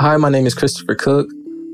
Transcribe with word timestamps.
Hi, 0.00 0.16
my 0.16 0.28
name 0.28 0.46
is 0.46 0.54
Christopher 0.54 0.94
Cook. 0.94 1.28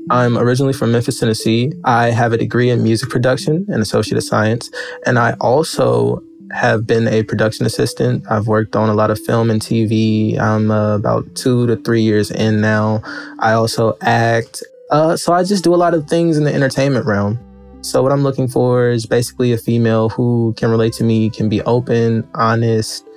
I'm 0.09 0.35
originally 0.35 0.73
from 0.73 0.91
Memphis, 0.91 1.19
Tennessee. 1.19 1.71
I 1.83 2.09
have 2.09 2.33
a 2.33 2.39
degree 2.39 2.71
in 2.71 2.81
music 2.81 3.11
production 3.11 3.67
and 3.69 3.83
associate 3.83 4.17
of 4.17 4.23
science, 4.23 4.71
and 5.05 5.19
I 5.19 5.33
also 5.33 6.23
have 6.51 6.87
been 6.87 7.07
a 7.07 7.21
production 7.21 7.67
assistant. 7.67 8.25
I've 8.27 8.47
worked 8.47 8.75
on 8.75 8.89
a 8.89 8.95
lot 8.95 9.11
of 9.11 9.19
film 9.19 9.51
and 9.51 9.61
TV. 9.61 10.39
I'm 10.39 10.71
uh, 10.71 10.95
about 10.95 11.35
two 11.35 11.67
to 11.67 11.75
three 11.75 12.01
years 12.01 12.31
in 12.31 12.61
now. 12.61 13.03
I 13.37 13.51
also 13.51 13.95
act. 14.01 14.63
Uh, 14.89 15.15
so 15.15 15.31
I 15.31 15.43
just 15.43 15.63
do 15.63 15.75
a 15.75 15.77
lot 15.77 15.93
of 15.93 16.09
things 16.09 16.35
in 16.35 16.45
the 16.45 16.53
entertainment 16.53 17.05
realm. 17.05 17.37
So 17.81 18.01
what 18.01 18.11
I'm 18.11 18.23
looking 18.23 18.47
for 18.47 18.89
is 18.89 19.05
basically 19.05 19.53
a 19.53 19.57
female 19.59 20.09
who 20.09 20.55
can 20.57 20.71
relate 20.71 20.93
to 20.93 21.03
me, 21.03 21.29
can 21.29 21.47
be 21.47 21.61
open, 21.61 22.27
honest, 22.33 23.07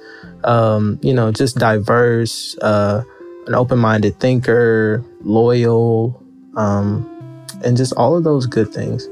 um, 0.44 0.98
you 1.00 1.14
know, 1.14 1.32
just 1.32 1.56
diverse, 1.56 2.58
uh, 2.58 3.04
an 3.48 3.54
open-minded 3.54 4.20
thinker, 4.20 5.02
loyal, 5.22 6.22
um, 6.56 7.04
and 7.64 7.76
just 7.76 7.94
all 7.94 8.16
of 8.16 8.22
those 8.22 8.46
good 8.46 8.72
things. 8.72 9.08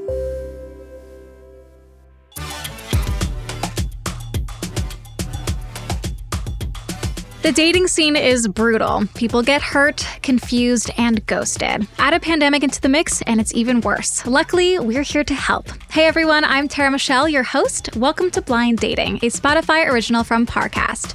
The 7.43 7.53
dating 7.53 7.87
scene 7.87 8.17
is 8.17 8.49
brutal. 8.49 9.05
People 9.15 9.41
get 9.41 9.63
hurt, 9.63 10.07
confused, 10.21 10.91
and 10.99 11.25
ghosted. 11.27 11.87
Add 11.97 12.13
a 12.13 12.21
pandemic 12.21 12.65
into 12.65 12.81
the 12.81 12.89
mix, 12.89 13.23
and 13.23 13.41
it's 13.41 13.55
even 13.55 13.81
worse. 13.81 14.27
Luckily, 14.27 14.81
we're 14.81 15.03
here 15.03 15.23
to 15.25 15.35
help. 15.35 15.69
Hey 15.91 16.07
everyone, 16.07 16.45
I'm 16.45 16.67
Tara 16.67 16.91
Michelle, 16.91 17.29
your 17.29 17.45
host. 17.45 17.97
Welcome 17.97 18.33
to 18.33 18.43
Blind 18.43 18.81
Dating, 18.81 19.17
a 19.19 19.31
Spotify 19.31 19.89
original 19.89 20.25
from 20.25 20.45
Parcast. 20.45 21.15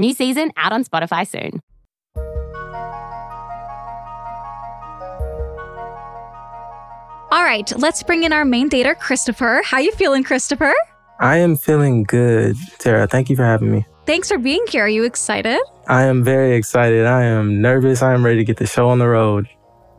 New 0.00 0.14
season 0.14 0.50
out 0.56 0.72
on 0.72 0.82
Spotify 0.82 1.28
soon. 1.28 1.60
All 7.30 7.44
right, 7.44 7.70
let's 7.76 8.02
bring 8.02 8.24
in 8.24 8.32
our 8.32 8.44
main 8.44 8.68
dater, 8.70 8.98
Christopher. 8.98 9.60
How 9.64 9.78
you 9.78 9.92
feeling, 9.92 10.24
Christopher? 10.24 10.72
I 11.20 11.36
am 11.36 11.54
feeling 11.54 12.04
good, 12.04 12.56
Tara. 12.78 13.06
Thank 13.06 13.28
you 13.28 13.36
for 13.36 13.44
having 13.44 13.70
me. 13.70 13.86
Thanks 14.06 14.28
for 14.28 14.38
being 14.38 14.64
here. 14.68 14.84
Are 14.84 14.88
you 14.88 15.04
excited? 15.04 15.60
I 15.86 16.04
am 16.04 16.24
very 16.24 16.56
excited. 16.56 17.04
I 17.04 17.24
am 17.24 17.60
nervous. 17.60 18.02
I 18.02 18.14
am 18.14 18.24
ready 18.24 18.38
to 18.38 18.44
get 18.44 18.56
the 18.56 18.66
show 18.66 18.88
on 18.88 18.98
the 18.98 19.06
road. 19.06 19.48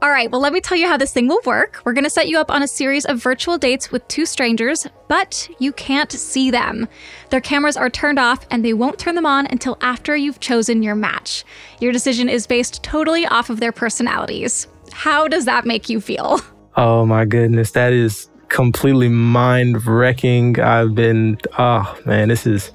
All 0.03 0.09
right, 0.09 0.31
well, 0.31 0.41
let 0.41 0.51
me 0.51 0.61
tell 0.61 0.79
you 0.79 0.87
how 0.87 0.97
this 0.97 1.13
thing 1.13 1.27
will 1.27 1.41
work. 1.45 1.79
We're 1.85 1.93
going 1.93 2.05
to 2.05 2.09
set 2.09 2.27
you 2.27 2.39
up 2.39 2.49
on 2.49 2.63
a 2.63 2.67
series 2.67 3.05
of 3.05 3.21
virtual 3.21 3.59
dates 3.59 3.91
with 3.91 4.07
two 4.07 4.25
strangers, 4.25 4.87
but 5.07 5.47
you 5.59 5.71
can't 5.73 6.11
see 6.11 6.49
them. 6.49 6.87
Their 7.29 7.39
cameras 7.39 7.77
are 7.77 7.87
turned 7.87 8.17
off 8.17 8.47
and 8.49 8.65
they 8.65 8.73
won't 8.73 8.97
turn 8.97 9.13
them 9.13 9.27
on 9.27 9.45
until 9.51 9.77
after 9.81 10.15
you've 10.15 10.39
chosen 10.39 10.81
your 10.81 10.95
match. 10.95 11.45
Your 11.79 11.91
decision 11.91 12.29
is 12.29 12.47
based 12.47 12.81
totally 12.81 13.27
off 13.27 13.51
of 13.51 13.59
their 13.59 13.71
personalities. 13.71 14.65
How 14.91 15.27
does 15.27 15.45
that 15.45 15.65
make 15.65 15.87
you 15.89 16.01
feel? 16.01 16.41
Oh 16.77 17.05
my 17.05 17.25
goodness, 17.25 17.71
that 17.71 17.91
is 17.91 18.29
completely 18.47 19.09
mind 19.09 19.85
wrecking. 19.85 20.57
I've 20.57 20.95
been 20.95 21.37
oh 21.57 21.99
man, 22.05 22.29
this 22.29 22.47
is 22.47 22.71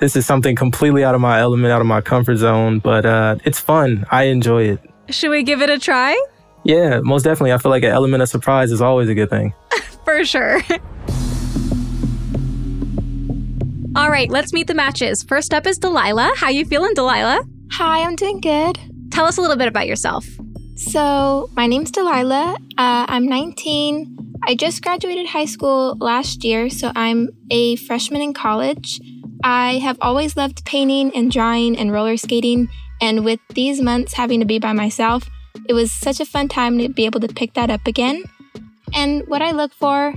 this 0.00 0.16
is 0.16 0.26
something 0.26 0.56
completely 0.56 1.04
out 1.04 1.14
of 1.14 1.20
my 1.20 1.38
element, 1.38 1.72
out 1.72 1.80
of 1.80 1.86
my 1.86 2.00
comfort 2.00 2.38
zone, 2.38 2.80
but 2.80 3.06
uh 3.06 3.36
it's 3.44 3.60
fun. 3.60 4.04
I 4.10 4.24
enjoy 4.24 4.64
it. 4.64 4.80
Should 5.10 5.30
we 5.30 5.44
give 5.44 5.62
it 5.62 5.70
a 5.70 5.78
try? 5.78 6.20
Yeah, 6.66 6.98
most 7.00 7.22
definitely. 7.22 7.52
I 7.52 7.58
feel 7.58 7.70
like 7.70 7.84
an 7.84 7.92
element 7.92 8.24
of 8.24 8.28
surprise 8.28 8.72
is 8.72 8.82
always 8.82 9.08
a 9.08 9.14
good 9.14 9.30
thing. 9.30 9.54
For 10.04 10.24
sure. 10.24 10.60
All 13.94 14.10
right, 14.10 14.28
let's 14.28 14.52
meet 14.52 14.66
the 14.66 14.74
matches. 14.74 15.22
First 15.22 15.54
up 15.54 15.64
is 15.64 15.78
Delilah. 15.78 16.32
How 16.36 16.48
you 16.48 16.64
feeling, 16.64 16.92
Delilah? 16.94 17.44
Hi, 17.70 18.02
I'm 18.02 18.16
doing 18.16 18.40
good. 18.40 18.80
Tell 19.12 19.26
us 19.26 19.38
a 19.38 19.40
little 19.40 19.56
bit 19.56 19.68
about 19.68 19.86
yourself. 19.86 20.26
So, 20.74 21.48
my 21.54 21.68
name's 21.68 21.92
Delilah. 21.92 22.56
Uh, 22.76 23.06
I'm 23.08 23.26
19. 23.26 24.34
I 24.44 24.56
just 24.56 24.82
graduated 24.82 25.28
high 25.28 25.44
school 25.44 25.96
last 26.00 26.42
year, 26.42 26.68
so 26.68 26.90
I'm 26.96 27.30
a 27.48 27.76
freshman 27.76 28.22
in 28.22 28.34
college. 28.34 29.00
I 29.44 29.78
have 29.78 29.98
always 30.00 30.36
loved 30.36 30.64
painting 30.64 31.14
and 31.14 31.30
drawing 31.30 31.78
and 31.78 31.92
roller 31.92 32.16
skating, 32.16 32.68
and 33.00 33.24
with 33.24 33.38
these 33.54 33.80
months 33.80 34.14
having 34.14 34.40
to 34.40 34.46
be 34.46 34.58
by 34.58 34.72
myself, 34.72 35.28
it 35.68 35.72
was 35.72 35.90
such 35.90 36.20
a 36.20 36.24
fun 36.24 36.48
time 36.48 36.78
to 36.78 36.88
be 36.88 37.06
able 37.06 37.20
to 37.20 37.28
pick 37.28 37.54
that 37.54 37.70
up 37.70 37.86
again. 37.86 38.24
And 38.94 39.26
what 39.26 39.42
I 39.42 39.50
look 39.50 39.72
for 39.72 40.14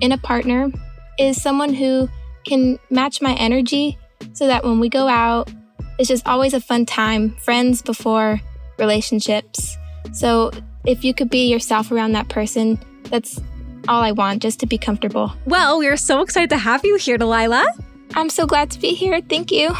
in 0.00 0.12
a 0.12 0.18
partner 0.18 0.70
is 1.18 1.40
someone 1.40 1.74
who 1.74 2.08
can 2.44 2.78
match 2.90 3.20
my 3.20 3.34
energy 3.34 3.98
so 4.32 4.46
that 4.46 4.64
when 4.64 4.80
we 4.80 4.88
go 4.88 5.08
out, 5.08 5.50
it's 5.98 6.08
just 6.08 6.26
always 6.26 6.54
a 6.54 6.60
fun 6.60 6.86
time, 6.86 7.36
friends 7.36 7.82
before 7.82 8.40
relationships. 8.78 9.76
So 10.12 10.50
if 10.86 11.04
you 11.04 11.12
could 11.12 11.30
be 11.30 11.50
yourself 11.50 11.92
around 11.92 12.12
that 12.12 12.28
person, 12.28 12.78
that's 13.04 13.40
all 13.88 14.02
I 14.02 14.12
want, 14.12 14.42
just 14.42 14.60
to 14.60 14.66
be 14.66 14.78
comfortable. 14.78 15.32
Well, 15.46 15.78
we 15.78 15.88
are 15.88 15.96
so 15.96 16.22
excited 16.22 16.50
to 16.50 16.58
have 16.58 16.84
you 16.84 16.96
here, 16.96 17.18
Delilah. 17.18 17.66
I'm 18.14 18.28
so 18.28 18.46
glad 18.46 18.70
to 18.72 18.80
be 18.80 18.94
here. 18.94 19.20
Thank 19.20 19.50
you. 19.50 19.74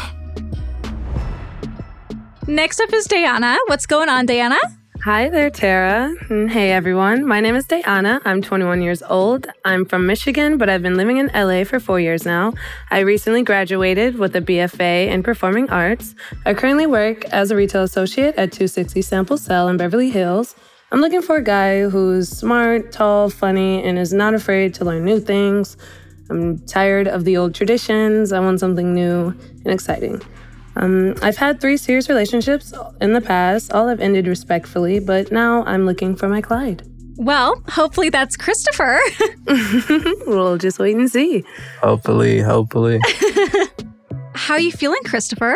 Next 2.47 2.79
up 2.81 2.91
is 2.93 3.05
Diana. 3.05 3.57
What's 3.67 3.85
going 3.85 4.09
on, 4.09 4.25
Diana? 4.25 4.57
Hi 5.03 5.29
there, 5.29 5.49
Tara. 5.49 6.13
Mm, 6.29 6.47
hey, 6.47 6.71
everyone. 6.71 7.25
My 7.25 7.39
name 7.39 7.55
is 7.55 7.65
Diana. 7.65 8.21
I'm 8.23 8.39
21 8.39 8.83
years 8.83 9.01
old. 9.01 9.47
I'm 9.65 9.83
from 9.83 10.05
Michigan, 10.05 10.59
but 10.59 10.69
I've 10.69 10.83
been 10.83 10.93
living 10.93 11.17
in 11.17 11.31
LA 11.33 11.63
for 11.63 11.79
four 11.79 11.99
years 11.99 12.23
now. 12.23 12.53
I 12.91 12.99
recently 12.99 13.41
graduated 13.41 14.19
with 14.19 14.35
a 14.35 14.41
BFA 14.41 15.07
in 15.07 15.23
Performing 15.23 15.71
Arts. 15.71 16.13
I 16.45 16.53
currently 16.53 16.85
work 16.85 17.25
as 17.29 17.49
a 17.49 17.55
retail 17.55 17.81
associate 17.81 18.35
at 18.35 18.51
260 18.51 19.01
Sample 19.01 19.37
Sale 19.37 19.69
in 19.69 19.77
Beverly 19.77 20.11
Hills. 20.11 20.55
I'm 20.91 21.01
looking 21.01 21.23
for 21.23 21.37
a 21.37 21.43
guy 21.43 21.89
who's 21.89 22.29
smart, 22.29 22.91
tall, 22.91 23.31
funny, 23.31 23.83
and 23.83 23.97
is 23.97 24.13
not 24.13 24.35
afraid 24.35 24.75
to 24.75 24.85
learn 24.85 25.03
new 25.03 25.19
things. 25.19 25.77
I'm 26.29 26.59
tired 26.67 27.07
of 27.07 27.25
the 27.25 27.37
old 27.37 27.55
traditions. 27.55 28.31
I 28.31 28.39
want 28.39 28.59
something 28.59 28.93
new 28.93 29.33
and 29.65 29.73
exciting. 29.73 30.21
Um, 30.75 31.15
I've 31.21 31.37
had 31.37 31.59
three 31.59 31.77
serious 31.77 32.09
relationships 32.09 32.73
in 32.99 33.13
the 33.13 33.21
past. 33.21 33.73
All 33.73 33.87
have 33.87 33.99
ended 33.99 34.27
respectfully, 34.27 34.99
but 34.99 35.31
now 35.31 35.63
I'm 35.65 35.85
looking 35.85 36.15
for 36.15 36.27
my 36.29 36.41
Clyde. 36.41 36.83
Well, 37.17 37.61
hopefully 37.67 38.09
that's 38.09 38.35
Christopher. 38.35 38.99
we'll 40.25 40.57
just 40.57 40.79
wait 40.79 40.95
and 40.95 41.09
see. 41.09 41.43
Hopefully, 41.81 42.39
hopefully. 42.39 42.99
How 44.33 44.55
are 44.55 44.59
you 44.59 44.71
feeling, 44.71 45.01
Christopher? 45.03 45.55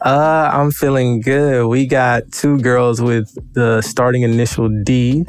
Uh, 0.00 0.50
I'm 0.52 0.70
feeling 0.70 1.20
good. 1.20 1.66
We 1.66 1.86
got 1.86 2.30
two 2.32 2.58
girls 2.58 3.00
with 3.00 3.32
the 3.54 3.80
starting 3.80 4.22
initial 4.22 4.68
D. 4.82 5.24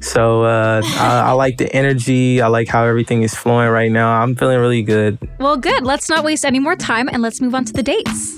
So 0.00 0.42
uh, 0.44 0.82
I, 0.84 1.22
I 1.26 1.32
like 1.32 1.56
the 1.56 1.72
energy. 1.74 2.40
I 2.42 2.48
like 2.48 2.68
how 2.68 2.84
everything 2.84 3.22
is 3.22 3.34
flowing 3.34 3.70
right 3.70 3.90
now. 3.90 4.20
I'm 4.20 4.36
feeling 4.36 4.58
really 4.58 4.82
good. 4.82 5.18
Well, 5.38 5.56
good. 5.56 5.84
Let's 5.84 6.08
not 6.08 6.22
waste 6.22 6.44
any 6.44 6.58
more 6.58 6.76
time 6.76 7.08
and 7.08 7.22
let's 7.22 7.40
move 7.40 7.54
on 7.54 7.64
to 7.64 7.72
the 7.72 7.82
dates. 7.82 8.36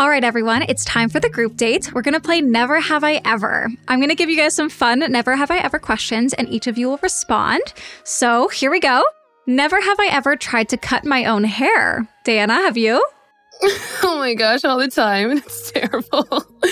All 0.00 0.08
right, 0.08 0.24
everyone, 0.24 0.62
it's 0.62 0.82
time 0.86 1.10
for 1.10 1.20
the 1.20 1.28
group 1.28 1.58
date. 1.58 1.92
We're 1.92 2.00
going 2.00 2.14
to 2.14 2.20
play 2.20 2.40
Never 2.40 2.80
Have 2.80 3.04
I 3.04 3.20
Ever. 3.22 3.68
I'm 3.86 3.98
going 3.98 4.08
to 4.08 4.14
give 4.14 4.30
you 4.30 4.36
guys 4.38 4.54
some 4.54 4.70
fun 4.70 5.00
Never 5.00 5.36
Have 5.36 5.50
I 5.50 5.58
Ever 5.58 5.78
questions, 5.78 6.32
and 6.32 6.48
each 6.48 6.66
of 6.66 6.78
you 6.78 6.88
will 6.88 6.98
respond. 7.02 7.60
So 8.02 8.48
here 8.48 8.70
we 8.70 8.80
go. 8.80 9.04
Never 9.46 9.78
have 9.78 10.00
I 10.00 10.08
ever 10.10 10.36
tried 10.36 10.70
to 10.70 10.78
cut 10.78 11.04
my 11.04 11.26
own 11.26 11.44
hair. 11.44 12.08
Diana, 12.24 12.54
have 12.54 12.78
you? 12.78 13.04
oh 14.02 14.16
my 14.16 14.32
gosh, 14.32 14.64
all 14.64 14.78
the 14.78 14.88
time. 14.88 15.32
It's 15.36 15.70
terrible. 15.70 16.46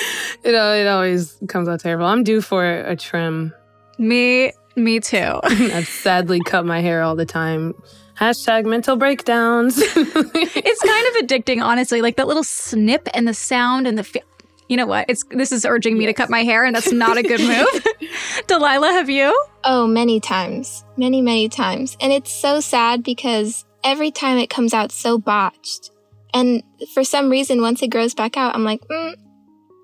it, 0.43 0.55
uh, 0.55 0.75
it 0.77 0.87
always 0.87 1.37
comes 1.49 1.69
out 1.69 1.81
terrible. 1.81 2.07
I'm 2.07 2.25
due 2.25 2.41
for 2.41 2.65
a 2.65 2.97
trim. 2.97 3.53
Me, 3.99 4.53
me 4.75 5.01
too. 5.01 5.39
I've 5.45 5.87
sadly 5.87 6.41
cut 6.47 6.65
my 6.65 6.81
hair 6.81 7.03
all 7.03 7.15
the 7.15 7.27
time. 7.27 7.75
Hashtag 8.19 8.65
mental 8.65 8.97
breakdowns. 8.97 9.79
it's 9.81 10.82
kind 10.82 11.06
of 11.06 11.26
addicting, 11.26 11.62
honestly. 11.62 12.03
Like 12.03 12.17
that 12.17 12.26
little 12.26 12.43
snip 12.43 13.09
and 13.15 13.29
the 13.29 13.35
sound 13.35 13.87
and 13.87 13.97
the. 13.97 14.05
Fe- 14.05 14.23
you 14.69 14.76
know 14.76 14.87
what? 14.87 15.09
It's 15.09 15.25
this 15.31 15.53
is 15.53 15.65
urging 15.65 15.97
me 15.97 16.05
yes. 16.05 16.11
to 16.11 16.15
cut 16.15 16.31
my 16.31 16.43
hair, 16.43 16.65
and 16.65 16.75
that's 16.75 16.93
not 16.93 17.17
a 17.17 17.23
good 17.23 17.41
move. 17.41 17.87
Delilah, 18.49 18.93
have 18.93 19.09
you? 19.09 19.41
Oh, 19.65 19.87
many 19.87 20.20
times, 20.20 20.85
many, 20.97 21.23
many 21.23 21.49
times, 21.49 21.97
and 22.00 22.12
it's 22.12 22.32
so 22.32 22.61
sad 22.61 23.03
because 23.03 23.65
every 23.85 24.11
time 24.11 24.37
it 24.38 24.50
comes 24.50 24.75
out 24.75 24.93
so 24.93 25.19
botched. 25.19 25.91
And 26.35 26.62
for 26.93 27.05
some 27.05 27.31
reason, 27.31 27.62
once 27.62 27.82
it 27.82 27.88
grows 27.88 28.15
back 28.15 28.37
out, 28.37 28.55
I'm 28.55 28.65
like, 28.65 28.81
mm, 28.82 29.15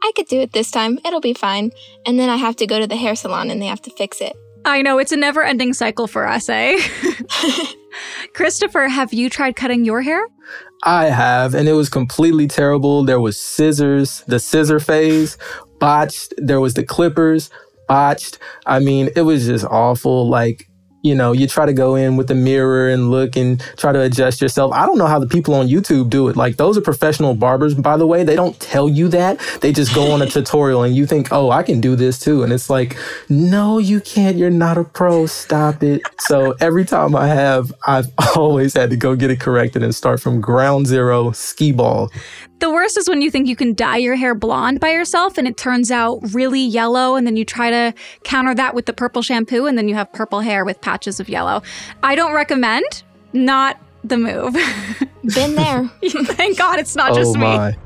I 0.03 0.13
could 0.15 0.27
do 0.27 0.41
it 0.41 0.53
this 0.53 0.71
time. 0.71 0.99
It'll 1.05 1.21
be 1.21 1.33
fine. 1.33 1.71
And 2.05 2.19
then 2.19 2.29
I 2.29 2.37
have 2.37 2.57
to 2.57 2.67
go 2.67 2.79
to 2.79 2.87
the 2.87 2.97
hair 2.97 3.17
salon 3.17 3.51
and 3.51 3.63
they 3.63 3.67
have 3.67 3.81
to 3.83 3.91
fix 3.91 4.21
it. 4.21 4.37
I 4.65 4.83
know 4.83 4.99
it's 4.99 5.13
a 5.13 5.17
never 5.17 5.43
ending 5.43 5.75
cycle 5.75 6.07
for 6.07 6.27
us, 6.27 6.49
eh? 6.49 6.81
Christopher, 8.35 8.89
have 8.89 9.13
you 9.13 9.29
tried 9.29 9.57
cutting 9.57 9.85
your 9.85 10.03
hair? 10.03 10.27
I 10.83 11.07
have, 11.07 11.55
and 11.55 11.69
it 11.69 11.73
was 11.73 11.89
completely 11.89 12.47
terrible. 12.47 13.05
There 13.05 13.21
was 13.21 13.39
scissors, 13.41 14.23
the 14.27 14.39
scissor 14.39 14.81
phase, 14.81 15.39
botched. 15.79 16.35
There 16.39 16.61
was 16.61 16.75
the 16.75 16.85
clippers, 16.85 17.51
botched. 17.89 18.39
I 18.67 18.79
mean, 18.81 19.11
it 19.17 19.23
was 19.23 19.47
just 19.47 19.65
awful. 19.65 20.29
Like, 20.29 20.69
you 21.05 21.15
know, 21.15 21.33
you 21.33 21.47
try 21.47 21.67
to 21.67 21.75
go 21.75 21.95
in 21.97 22.17
with 22.17 22.29
the 22.29 22.35
mirror 22.35 22.89
and 22.89 23.11
look 23.11 23.37
and 23.37 23.61
try 23.77 23.93
to 23.93 24.01
adjust 24.01 24.41
yourself. 24.41 24.73
I 24.73 24.87
don't 24.87 24.97
know 24.97 25.07
how 25.07 25.19
the 25.19 25.27
people 25.27 25.53
on 25.53 25.69
YouTube 25.69 26.09
do 26.09 26.29
it. 26.29 26.37
Like, 26.37 26.57
those 26.57 26.79
are 26.79 26.81
professional 26.81 27.35
barbers, 27.35 27.75
by 27.75 27.99
the 27.99 28.07
way. 28.07 28.25
They 28.25 28.35
don't 28.35 28.59
tell 28.59 28.89
you 28.89 29.09
that. 29.09 29.39
They 29.61 29.71
just 29.71 29.95
go 29.95 30.13
on 30.13 30.23
a 30.23 30.27
tutorial 30.31 30.83
and 30.83 30.97
you 30.97 31.05
think, 31.05 31.29
oh, 31.31 31.51
I 31.51 31.63
can 31.63 31.83
do 31.83 31.95
this 31.95 32.19
too. 32.19 32.43
And 32.43 32.55
it's 32.55 32.71
like, 32.71 32.97
no, 33.29 33.77
you 33.77 34.01
can't. 34.01 34.39
You're 34.39 34.49
not 34.49 34.79
a 34.79 34.85
pro. 34.85 35.27
Stop 35.27 35.83
it. 35.83 36.01
So 36.21 36.55
every 36.59 36.87
time 36.87 37.15
I 37.15 37.27
have, 37.27 37.71
I've 37.87 38.07
always 38.37 38.73
had 38.73 38.89
to 38.89 38.97
go 38.97 39.15
get 39.15 39.31
it 39.31 39.41
corrected 39.41 39.83
and 39.83 39.95
start 39.95 40.21
from 40.21 40.41
ground 40.41 40.87
zero, 40.87 41.33
ski 41.33 41.71
ball. 41.71 42.11
The 42.65 42.71
worst 42.71 42.97
is 42.97 43.11
when 43.11 43.21
you 43.21 43.31
think 43.31 43.47
you 43.47 43.57
can 43.57 43.75
dye 43.75 43.99
your 43.99 44.17
hair 44.17 44.35
blonde 44.35 44.81
by 44.81 44.89
yourself 44.89 45.37
and 45.37 45.47
it 45.47 45.59
turns 45.59 45.91
out 45.91 46.21
really 46.33 46.63
yellow, 46.63 47.15
and 47.15 47.27
then 47.27 47.37
you 47.37 47.45
try 47.45 47.69
to 47.69 47.93
counter 48.23 48.55
that 48.55 48.75
with 48.75 48.87
the 48.87 48.95
purple 48.95 49.21
shampoo, 49.21 49.67
and 49.67 49.77
then 49.77 49.87
you 49.87 49.95
have 49.97 50.11
purple 50.15 50.41
hair 50.41 50.65
with 50.65 50.81
patches 50.81 51.21
of 51.21 51.29
yellow. 51.29 51.63
I 52.03 52.15
don't 52.15 52.33
recommend, 52.33 53.03
not 53.35 53.79
the 54.03 54.17
move. 54.17 54.55
Been 55.35 55.57
there. 55.57 55.91
Thank 56.09 56.57
God 56.57 56.79
it's 56.79 56.97
not 56.97 57.11
oh 57.13 57.17
just 57.17 57.35
me. 57.35 57.43
my. 57.43 57.77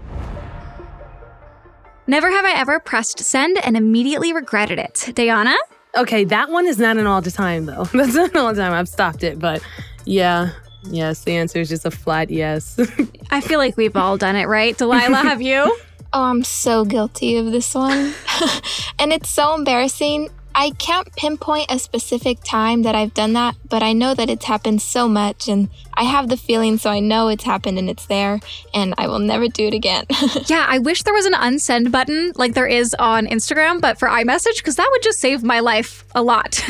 Never 2.06 2.30
have 2.30 2.44
I 2.44 2.52
ever 2.52 2.78
pressed 2.78 3.18
send 3.18 3.58
and 3.66 3.76
immediately 3.76 4.32
regretted 4.32 4.78
it. 4.78 4.94
Dayanna? 4.94 5.56
Okay, 5.96 6.22
that 6.22 6.50
one 6.50 6.68
is 6.68 6.78
not 6.78 6.98
an 6.98 7.06
all 7.08 7.20
the 7.20 7.32
time 7.32 7.66
though. 7.66 7.82
That's 7.92 8.14
not 8.14 8.30
an 8.30 8.36
all 8.36 8.54
the 8.54 8.60
time. 8.62 8.72
I've 8.72 8.88
stopped 8.88 9.24
it, 9.24 9.40
but 9.40 9.60
yeah, 10.04 10.52
yes. 10.84 11.24
The 11.24 11.36
answer 11.36 11.60
is 11.60 11.68
just 11.68 11.84
a 11.84 11.90
flat 11.90 12.30
yes. 12.30 12.78
I 13.30 13.40
feel 13.40 13.58
like 13.58 13.76
we've 13.76 13.96
all 13.96 14.16
done 14.16 14.36
it, 14.36 14.46
right? 14.46 14.76
Delilah, 14.76 15.16
have 15.16 15.42
you? 15.42 15.76
Oh, 16.10 16.22
I'm 16.22 16.42
so 16.42 16.86
guilty 16.86 17.36
of 17.36 17.52
this 17.52 17.74
one. 17.74 18.14
and 18.98 19.12
it's 19.12 19.28
so 19.28 19.54
embarrassing. 19.54 20.30
I 20.54 20.70
can't 20.70 21.14
pinpoint 21.14 21.70
a 21.70 21.78
specific 21.78 22.38
time 22.42 22.82
that 22.84 22.94
I've 22.94 23.12
done 23.12 23.34
that, 23.34 23.56
but 23.68 23.82
I 23.82 23.92
know 23.92 24.14
that 24.14 24.30
it's 24.30 24.46
happened 24.46 24.80
so 24.80 25.06
much 25.06 25.48
and 25.48 25.68
I 25.92 26.04
have 26.04 26.30
the 26.30 26.38
feeling 26.38 26.78
so 26.78 26.88
I 26.88 27.00
know 27.00 27.28
it's 27.28 27.44
happened 27.44 27.78
and 27.78 27.90
it's 27.90 28.06
there 28.06 28.40
and 28.72 28.94
I 28.96 29.06
will 29.06 29.18
never 29.18 29.48
do 29.48 29.66
it 29.66 29.74
again. 29.74 30.06
Yeah, 30.46 30.64
I 30.66 30.78
wish 30.78 31.02
there 31.02 31.12
was 31.12 31.26
an 31.26 31.34
unsend 31.34 31.92
button 31.92 32.32
like 32.36 32.54
there 32.54 32.66
is 32.66 32.96
on 32.98 33.26
Instagram, 33.26 33.80
but 33.82 33.98
for 33.98 34.08
iMessage, 34.08 34.56
because 34.56 34.76
that 34.76 34.88
would 34.90 35.02
just 35.02 35.20
save 35.20 35.42
my 35.42 35.60
life 35.60 36.06
a 36.14 36.22
lot. 36.22 36.64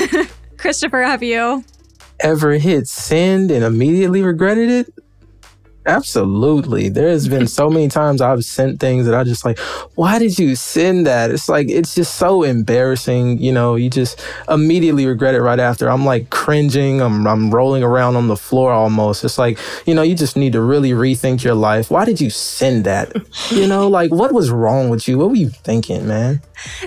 Christopher, 0.59 1.03
have 1.03 1.23
you? 1.23 1.65
Ever 2.21 2.55
hit 2.55 2.89
send 2.89 3.51
and 3.51 3.65
immediately 3.65 4.23
regretted 4.23 4.71
it? 4.71 4.95
Absolutely. 5.89 6.91
There 6.91 7.09
has 7.09 7.29
been 7.29 7.47
so 7.47 7.71
many 7.71 7.89
times 7.89 8.21
I've 8.21 8.45
sent 8.45 8.79
things 8.79 9.07
that 9.07 9.15
I 9.15 9.25
just 9.25 9.47
like, 9.47 9.59
why 9.95 10.19
did 10.19 10.39
you 10.39 10.55
send 10.55 11.07
that? 11.07 11.31
It's 11.31 11.49
like, 11.49 11.71
it's 11.71 11.95
just 11.95 12.17
so 12.17 12.43
embarrassing. 12.43 13.39
You 13.39 13.53
know, 13.53 13.75
you 13.75 13.89
just 13.89 14.21
immediately 14.51 15.07
regret 15.07 15.35
it 15.35 15.41
right 15.41 15.59
after. 15.59 15.89
I'm 15.89 16.05
like 16.05 16.29
cringing. 16.29 17.01
I'm, 17.01 17.27
I'm 17.27 17.51
rolling 17.51 17.83
around 17.83 18.17
on 18.17 18.29
the 18.29 18.37
floor 18.37 18.71
almost. 18.71 19.25
It's 19.25 19.39
like, 19.39 19.59
you 19.87 19.95
know, 19.95 20.03
you 20.03 20.15
just 20.15 20.37
need 20.37 20.53
to 20.53 20.61
really 20.61 20.91
rethink 20.91 21.43
your 21.43 21.55
life. 21.55 21.91
Why 21.91 22.05
did 22.05 22.21
you 22.21 22.29
send 22.29 22.85
that? 22.85 23.11
You 23.51 23.67
know, 23.67 23.89
like 23.89 24.11
what 24.11 24.33
was 24.33 24.51
wrong 24.51 24.91
with 24.91 25.09
you? 25.09 25.17
What 25.17 25.31
were 25.31 25.37
you 25.37 25.49
thinking, 25.49 26.07
man? 26.07 26.43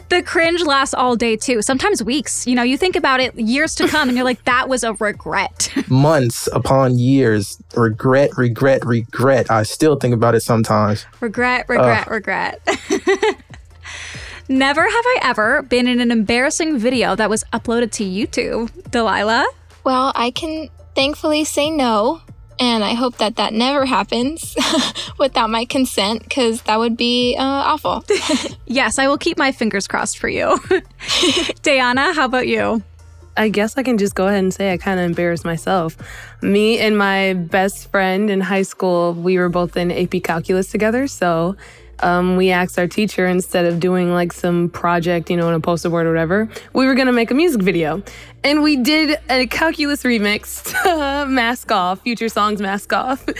The 0.09 0.21
cringe 0.21 0.62
lasts 0.62 0.94
all 0.94 1.15
day 1.15 1.38
too, 1.38 1.63
sometimes 1.63 2.03
weeks. 2.03 2.45
You 2.45 2.53
know, 2.53 2.63
you 2.63 2.77
think 2.77 2.95
about 2.95 3.19
it 3.19 3.33
years 3.36 3.74
to 3.75 3.88
come 3.88 4.09
and 4.09 4.15
you're 4.15 4.25
like, 4.25 4.44
that 4.44 4.69
was 4.69 4.83
a 4.83 4.94
regret. 4.94 5.74
Months 5.89 6.48
upon 6.53 7.00
years, 7.00 7.62
regret, 7.75 8.38
regret, 8.38 8.86
regret. 8.91 9.49
I 9.49 9.63
still 9.63 9.95
think 9.95 10.13
about 10.13 10.35
it 10.35 10.41
sometimes. 10.41 11.05
regret, 11.21 11.65
regret, 11.69 12.07
regret. 12.09 12.61
Never 14.49 14.81
have 14.81 15.05
I 15.13 15.19
ever 15.23 15.61
been 15.63 15.88
in 15.88 15.99
an 16.01 16.11
embarrassing 16.11 16.77
video 16.77 17.15
that 17.15 17.29
was 17.29 17.43
uploaded 17.53 17.91
to 17.93 18.03
YouTube. 18.03 18.69
Delilah? 18.91 19.47
well, 19.83 20.11
I 20.15 20.29
can 20.31 20.69
thankfully 20.93 21.43
say 21.45 21.69
no. 21.71 22.21
And 22.59 22.83
I 22.83 22.93
hope 22.93 23.17
that 23.17 23.38
that 23.38 23.53
never 23.53 23.85
happens 23.88 24.55
without 25.17 25.49
my 25.49 25.65
consent 25.65 26.21
because 26.21 26.61
that 26.63 26.77
would 26.77 26.95
be 26.95 27.35
uh, 27.35 27.43
awful. 27.43 28.03
Yes, 28.67 28.99
I 28.99 29.07
will 29.09 29.17
keep 29.17 29.38
my 29.38 29.51
fingers 29.51 29.85
crossed 29.88 30.17
for 30.17 30.29
you. 30.29 30.55
Dayanna, 31.65 32.13
how 32.15 32.23
about 32.25 32.47
you? 32.47 32.83
I 33.37 33.49
guess 33.49 33.77
I 33.77 33.83
can 33.83 33.97
just 33.97 34.13
go 34.13 34.27
ahead 34.27 34.39
and 34.39 34.53
say 34.53 34.73
I 34.73 34.77
kind 34.77 34.99
of 34.99 35.05
embarrassed 35.05 35.45
myself. 35.45 35.97
Me 36.41 36.79
and 36.79 36.97
my 36.97 37.33
best 37.33 37.89
friend 37.89 38.29
in 38.29 38.41
high 38.41 38.63
school, 38.63 39.13
we 39.13 39.37
were 39.37 39.49
both 39.49 39.77
in 39.77 39.91
AP 39.91 40.23
Calculus 40.23 40.69
together. 40.69 41.07
So 41.07 41.55
um, 42.01 42.36
we 42.36 42.51
asked 42.51 42.77
our 42.80 42.88
teacher 42.88 43.25
instead 43.27 43.65
of 43.65 43.80
doing 43.80 44.12
like 44.13 44.33
some 44.33 44.69
project, 44.69 45.30
you 45.30 45.38
know, 45.38 45.48
in 45.50 45.56
a 45.56 45.59
poster 45.59 45.89
board 45.89 46.06
or 46.06 46.09
whatever, 46.09 46.50
we 46.74 46.86
were 46.86 46.95
gonna 46.95 47.12
make 47.12 47.31
a 47.31 47.33
music 47.33 47.62
video. 47.62 48.03
And 48.44 48.63
we 48.63 48.75
did 48.75 49.19
a 49.30 49.45
calculus 49.45 50.01
remix 50.01 50.63
to 50.83 51.27
Mask 51.27 51.71
Off, 51.71 52.01
Future 52.01 52.27
Songs 52.30 52.59
Mask 52.62 52.92
Off. 52.94 53.25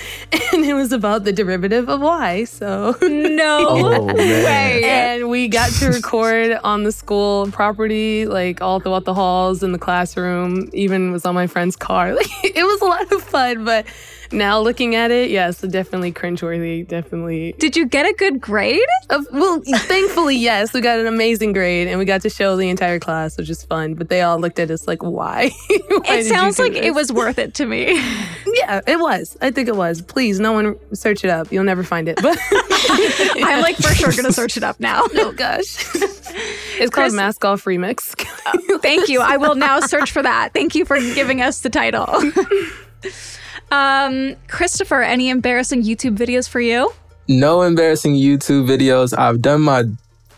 And 0.54 0.66
it 0.66 0.74
was 0.74 0.92
about 0.92 1.24
the 1.24 1.31
derivative 1.31 1.88
of 1.88 2.02
Y. 2.02 2.44
So. 2.44 2.96
No 3.02 3.66
Oh, 3.69 4.13
way. 4.13 4.81
And 4.84 5.30
we 5.30 5.48
got 5.48 5.72
to 5.80 5.88
record 5.88 6.60
on 6.63 6.84
the 6.84 6.92
school 6.92 7.48
property, 7.52 8.25
like 8.25 8.62
all 8.62 8.81
throughout 8.81 9.06
the 9.06 9.13
halls 9.13 9.63
in 9.63 9.72
the 9.72 9.80
classroom, 9.80 10.69
even 10.74 11.12
was 11.13 11.25
on 11.25 11.36
my 11.36 11.48
friend's 11.48 11.75
car. 11.78 12.13
Like, 12.13 12.28
it 12.44 12.63
was 12.63 12.81
a 12.81 12.86
lot 12.86 13.12
of 13.12 13.24
fun, 13.24 13.63
but 13.66 13.86
now 14.31 14.60
looking 14.60 14.95
at 14.95 15.12
it, 15.12 15.30
yes, 15.30 15.62
definitely 15.62 16.12
cringeworthy. 16.13 16.88
Definitely. 16.88 17.54
Did 17.60 17.75
you 17.75 17.86
get 17.86 18.06
a 18.06 18.13
good 18.13 18.39
grade? 18.39 18.81
Uh, 19.10 19.22
well, 19.31 19.62
thankfully, 19.66 20.36
yes, 20.38 20.74
we 20.74 20.81
got 20.81 21.00
an 21.00 21.07
amazing 21.07 21.54
grade 21.54 21.88
and 21.88 22.00
we 22.00 22.06
got 22.06 22.22
to 22.22 22.30
show 22.30 22.56
the 22.56 22.69
entire 22.69 23.00
class, 23.00 23.38
which 23.38 23.50
is 23.50 23.63
fun. 23.63 23.94
But 23.95 24.10
they 24.10 24.22
all 24.22 24.39
looked 24.39 24.60
at 24.60 24.72
us 24.72 24.88
like, 24.88 25.04
why? 25.04 25.51
Why 25.88 26.18
It 26.18 26.25
sounds 26.25 26.60
like 26.60 26.74
it 26.74 26.94
was 26.94 27.12
worth 27.12 27.38
it 27.39 27.53
to 27.55 27.65
me. 27.65 28.01
Yeah, 28.53 28.82
it 28.86 29.00
was. 29.00 29.38
I 29.41 29.50
think 29.51 29.70
it 29.70 29.77
was. 29.77 30.01
Please, 30.01 30.39
no 30.39 30.51
one 30.51 30.75
search 30.94 31.24
it 31.24 31.29
up. 31.29 31.51
You'll 31.53 31.63
never 31.63 31.84
find 31.84 32.10
it. 32.10 32.17
But 32.22 32.38
I'm 32.89 33.62
like 33.62 33.77
for 33.77 33.96
sure 33.96 34.12
gonna 34.12 34.34
search 34.34 34.58
it 34.58 34.63
up 34.63 34.77
now. 34.79 35.03
oh 35.15 35.32
gosh, 35.32 35.77
it's 35.96 36.89
called 36.89 36.91
Chris- 36.91 37.13
Mask 37.13 37.46
Off 37.46 37.63
Remix. 37.63 38.13
Thank 38.82 39.08
you. 39.08 39.22
I 39.22 39.38
will 39.38 39.55
now 39.55 39.79
search 39.79 40.12
for 40.12 40.22
that. 40.22 40.53
Thank 40.53 40.75
you 40.75 40.84
for 40.84 40.98
giving 41.00 41.41
us 41.41 41.62
the 41.62 41.70
title. 41.70 42.08
Um, 43.72 44.36
Christopher, 44.48 45.01
any 45.01 45.30
embarrassing 45.30 45.84
YouTube 45.84 46.18
videos 46.18 46.48
for 46.48 46.60
you? 46.60 46.92
No 47.28 47.62
embarrassing 47.62 48.13
YouTube 48.13 48.68
videos. 48.68 49.18
I've 49.18 49.42
done 49.42 49.62
my 49.62 49.84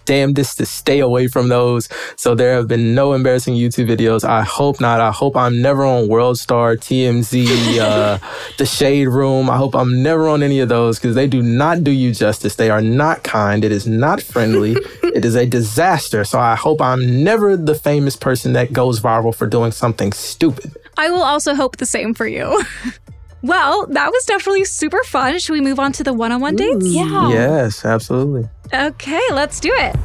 damnedest 0.05 0.57
to 0.57 0.65
stay 0.65 0.99
away 0.99 1.27
from 1.27 1.49
those. 1.49 1.89
So 2.15 2.35
there 2.35 2.55
have 2.55 2.67
been 2.67 2.95
no 2.95 3.13
embarrassing 3.13 3.55
YouTube 3.55 3.87
videos. 3.87 4.27
I 4.27 4.43
hope 4.43 4.81
not. 4.81 4.99
I 4.99 5.11
hope 5.11 5.35
I'm 5.35 5.61
never 5.61 5.83
on 5.83 6.07
World 6.07 6.37
Star, 6.37 6.75
TMZ, 6.75 7.77
uh, 7.79 8.17
The 8.57 8.65
Shade 8.65 9.07
Room. 9.07 9.49
I 9.49 9.57
hope 9.57 9.75
I'm 9.75 10.03
never 10.03 10.27
on 10.27 10.43
any 10.43 10.59
of 10.59 10.69
those 10.69 10.99
because 10.99 11.15
they 11.15 11.27
do 11.27 11.41
not 11.41 11.83
do 11.83 11.91
you 11.91 12.13
justice. 12.13 12.55
They 12.55 12.69
are 12.69 12.81
not 12.81 13.23
kind. 13.23 13.63
It 13.63 13.71
is 13.71 13.87
not 13.87 14.21
friendly. 14.21 14.73
it 15.03 15.25
is 15.25 15.35
a 15.35 15.45
disaster. 15.45 16.23
So 16.23 16.39
I 16.39 16.55
hope 16.55 16.81
I'm 16.81 17.23
never 17.23 17.55
the 17.57 17.75
famous 17.75 18.15
person 18.15 18.53
that 18.53 18.73
goes 18.73 18.99
viral 18.99 19.33
for 19.33 19.47
doing 19.47 19.71
something 19.71 20.11
stupid. 20.11 20.75
I 20.97 21.09
will 21.09 21.23
also 21.23 21.55
hope 21.55 21.77
the 21.77 21.85
same 21.85 22.13
for 22.13 22.27
you. 22.27 22.63
well, 23.43 23.85
that 23.87 24.09
was 24.09 24.23
definitely 24.25 24.63
super 24.63 25.03
fun. 25.03 25.37
Should 25.37 25.51
we 25.51 25.61
move 25.61 25.77
on 25.77 25.91
to 25.93 26.03
the 26.03 26.13
one 26.13 26.31
on 26.31 26.39
one 26.39 26.55
dates? 26.55 26.87
yeah. 26.87 27.29
Yes, 27.29 27.83
absolutely. 27.83 28.49
Okay, 28.73 29.21
let's 29.31 29.59
do 29.59 29.71
it. 29.73 29.95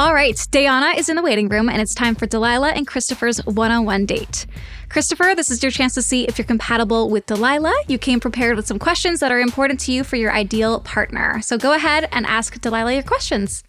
All 0.00 0.14
right, 0.14 0.34
Dayanna 0.34 0.96
is 0.96 1.08
in 1.08 1.16
the 1.16 1.22
waiting 1.22 1.48
room, 1.48 1.68
and 1.68 1.80
it's 1.80 1.94
time 1.94 2.14
for 2.14 2.26
Delilah 2.26 2.70
and 2.70 2.86
Christopher's 2.86 3.38
one 3.44 3.70
on 3.70 3.84
one 3.84 4.06
date. 4.06 4.46
Christopher, 4.88 5.34
this 5.36 5.50
is 5.50 5.62
your 5.62 5.70
chance 5.70 5.94
to 5.94 6.02
see 6.02 6.24
if 6.24 6.36
you're 6.36 6.46
compatible 6.46 7.10
with 7.10 7.26
Delilah. 7.26 7.74
You 7.86 7.98
came 7.98 8.18
prepared 8.18 8.56
with 8.56 8.66
some 8.66 8.78
questions 8.78 9.20
that 9.20 9.30
are 9.30 9.38
important 9.38 9.78
to 9.80 9.92
you 9.92 10.02
for 10.02 10.16
your 10.16 10.32
ideal 10.32 10.80
partner. 10.80 11.40
So 11.42 11.58
go 11.58 11.74
ahead 11.74 12.08
and 12.10 12.26
ask 12.26 12.58
Delilah 12.60 12.94
your 12.94 13.02
questions. 13.02 13.62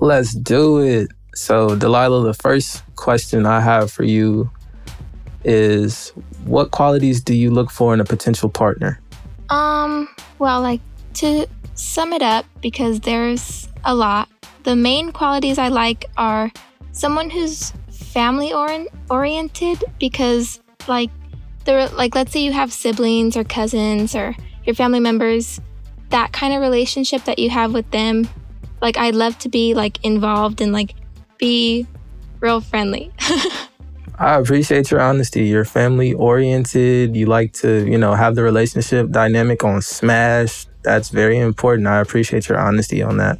Let's 0.00 0.34
do 0.34 0.78
it. 0.78 1.08
So, 1.34 1.76
Delilah, 1.76 2.24
the 2.24 2.34
first 2.34 2.82
question 2.96 3.46
I 3.46 3.60
have 3.60 3.90
for 3.90 4.04
you 4.04 4.50
is 5.44 6.10
what 6.44 6.70
qualities 6.70 7.20
do 7.20 7.34
you 7.34 7.50
look 7.50 7.70
for 7.70 7.92
in 7.92 8.00
a 8.00 8.04
potential 8.04 8.48
partner? 8.48 9.00
Um, 9.50 10.08
well, 10.38 10.60
like 10.60 10.80
to 11.14 11.46
sum 11.74 12.12
it 12.12 12.22
up, 12.22 12.46
because 12.60 13.00
there's 13.00 13.68
a 13.84 13.94
lot, 13.94 14.28
the 14.62 14.76
main 14.76 15.12
qualities 15.12 15.58
I 15.58 15.68
like 15.68 16.06
are 16.16 16.50
someone 16.92 17.30
who's 17.30 17.72
family 17.90 18.52
or- 18.52 18.86
oriented 19.10 19.84
because 19.98 20.60
like 20.86 21.10
the 21.64 21.90
like 21.96 22.14
let's 22.14 22.32
say 22.32 22.40
you 22.40 22.52
have 22.52 22.72
siblings 22.72 23.36
or 23.36 23.42
cousins 23.42 24.14
or 24.14 24.36
your 24.64 24.74
family 24.74 25.00
members 25.00 25.60
that 26.10 26.32
kind 26.32 26.54
of 26.54 26.60
relationship 26.60 27.24
that 27.24 27.38
you 27.38 27.50
have 27.50 27.74
with 27.74 27.90
them 27.90 28.28
like 28.80 28.96
I'd 28.96 29.14
love 29.14 29.36
to 29.40 29.48
be 29.48 29.74
like 29.74 30.02
involved 30.04 30.60
and 30.60 30.72
like 30.72 30.94
be 31.38 31.86
real 32.40 32.60
friendly. 32.60 33.12
I 34.18 34.36
appreciate 34.36 34.90
your 34.90 35.00
honesty. 35.00 35.44
You're 35.44 35.64
family 35.64 36.12
oriented. 36.12 37.16
You 37.16 37.26
like 37.26 37.52
to, 37.54 37.84
you 37.84 37.98
know, 37.98 38.14
have 38.14 38.36
the 38.36 38.42
relationship 38.42 39.10
dynamic 39.10 39.64
on 39.64 39.82
smash. 39.82 40.66
That's 40.82 41.08
very 41.08 41.38
important. 41.38 41.88
I 41.88 41.98
appreciate 41.98 42.48
your 42.48 42.58
honesty 42.58 43.02
on 43.02 43.16
that. 43.16 43.38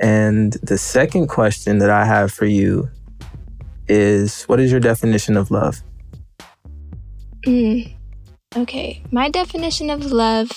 And 0.00 0.54
the 0.62 0.78
second 0.78 1.26
question 1.26 1.78
that 1.78 1.90
I 1.90 2.06
have 2.06 2.32
for 2.32 2.46
you 2.46 2.88
is 3.88 4.44
what 4.44 4.58
is 4.58 4.70
your 4.70 4.80
definition 4.80 5.36
of 5.36 5.50
love? 5.50 5.82
Mm. 7.44 7.92
Okay, 8.56 9.02
my 9.12 9.28
definition 9.28 9.90
of 9.90 10.06
love 10.06 10.50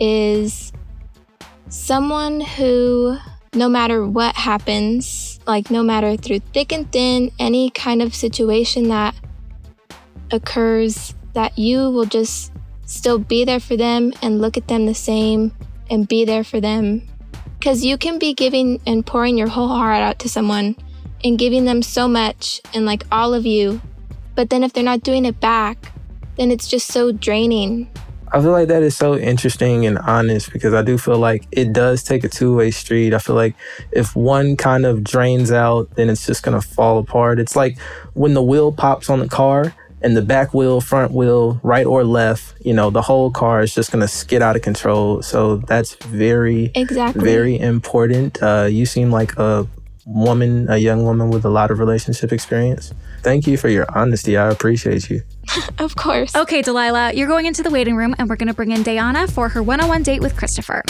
is 0.00 0.72
someone 1.68 2.40
who, 2.40 3.16
no 3.54 3.68
matter 3.68 4.06
what 4.06 4.34
happens, 4.34 5.33
like 5.46 5.70
no 5.70 5.82
matter 5.82 6.16
through 6.16 6.40
thick 6.40 6.72
and 6.72 6.90
thin, 6.90 7.30
any 7.38 7.70
kind 7.70 8.02
of 8.02 8.14
situation 8.14 8.88
that 8.88 9.14
occurs, 10.30 11.14
that 11.34 11.58
you 11.58 11.90
will 11.90 12.06
just 12.06 12.52
still 12.86 13.18
be 13.18 13.44
there 13.44 13.60
for 13.60 13.76
them 13.76 14.12
and 14.22 14.40
look 14.40 14.56
at 14.56 14.68
them 14.68 14.86
the 14.86 14.94
same 14.94 15.52
and 15.90 16.08
be 16.08 16.24
there 16.24 16.44
for 16.44 16.60
them. 16.60 17.02
Because 17.58 17.84
you 17.84 17.96
can 17.96 18.18
be 18.18 18.34
giving 18.34 18.80
and 18.86 19.06
pouring 19.06 19.38
your 19.38 19.48
whole 19.48 19.68
heart 19.68 20.02
out 20.02 20.18
to 20.20 20.28
someone 20.28 20.76
and 21.22 21.38
giving 21.38 21.64
them 21.64 21.82
so 21.82 22.06
much 22.06 22.60
and 22.74 22.84
like 22.84 23.04
all 23.10 23.32
of 23.32 23.46
you. 23.46 23.80
But 24.34 24.50
then 24.50 24.62
if 24.62 24.72
they're 24.72 24.84
not 24.84 25.02
doing 25.02 25.24
it 25.24 25.40
back, 25.40 25.92
then 26.36 26.50
it's 26.50 26.68
just 26.68 26.88
so 26.88 27.12
draining. 27.12 27.90
I 28.34 28.40
feel 28.42 28.50
like 28.50 28.66
that 28.66 28.82
is 28.82 28.96
so 28.96 29.16
interesting 29.16 29.86
and 29.86 29.96
honest 29.96 30.52
because 30.52 30.74
I 30.74 30.82
do 30.82 30.98
feel 30.98 31.18
like 31.18 31.46
it 31.52 31.72
does 31.72 32.02
take 32.02 32.24
a 32.24 32.28
two 32.28 32.56
way 32.56 32.72
street. 32.72 33.14
I 33.14 33.18
feel 33.18 33.36
like 33.36 33.54
if 33.92 34.16
one 34.16 34.56
kind 34.56 34.84
of 34.84 35.04
drains 35.04 35.52
out, 35.52 35.94
then 35.94 36.10
it's 36.10 36.26
just 36.26 36.42
going 36.42 36.60
to 36.60 36.66
fall 36.66 36.98
apart. 36.98 37.38
It's 37.38 37.54
like 37.54 37.78
when 38.14 38.34
the 38.34 38.42
wheel 38.42 38.72
pops 38.72 39.08
on 39.08 39.20
the 39.20 39.28
car 39.28 39.72
and 40.02 40.16
the 40.16 40.22
back 40.22 40.52
wheel, 40.52 40.80
front 40.80 41.12
wheel, 41.12 41.60
right 41.62 41.86
or 41.86 42.02
left, 42.02 42.56
you 42.60 42.74
know, 42.74 42.90
the 42.90 43.02
whole 43.02 43.30
car 43.30 43.62
is 43.62 43.72
just 43.72 43.92
going 43.92 44.02
to 44.02 44.08
skid 44.08 44.42
out 44.42 44.56
of 44.56 44.62
control. 44.62 45.22
So 45.22 45.58
that's 45.58 45.94
very, 45.94 46.72
exactly. 46.74 47.22
very 47.22 47.56
important. 47.56 48.42
Uh, 48.42 48.66
you 48.68 48.84
seem 48.84 49.12
like 49.12 49.38
a 49.38 49.68
woman, 50.06 50.68
a 50.68 50.78
young 50.78 51.04
woman 51.04 51.30
with 51.30 51.44
a 51.44 51.50
lot 51.50 51.70
of 51.70 51.78
relationship 51.78 52.32
experience. 52.32 52.92
Thank 53.24 53.46
you 53.46 53.56
for 53.56 53.70
your 53.70 53.86
honesty. 53.96 54.36
I 54.36 54.50
appreciate 54.50 55.08
you. 55.08 55.22
of 55.78 55.96
course. 55.96 56.36
Okay, 56.36 56.60
Delilah, 56.60 57.14
you're 57.14 57.26
going 57.26 57.46
into 57.46 57.62
the 57.62 57.70
waiting 57.70 57.96
room 57.96 58.14
and 58.18 58.28
we're 58.28 58.36
going 58.36 58.48
to 58.48 58.54
bring 58.54 58.70
in 58.70 58.82
Diana 58.82 59.26
for 59.26 59.48
her 59.48 59.62
one 59.62 59.80
on 59.80 59.88
one 59.88 60.02
date 60.02 60.20
with 60.20 60.36
Christopher. 60.36 60.82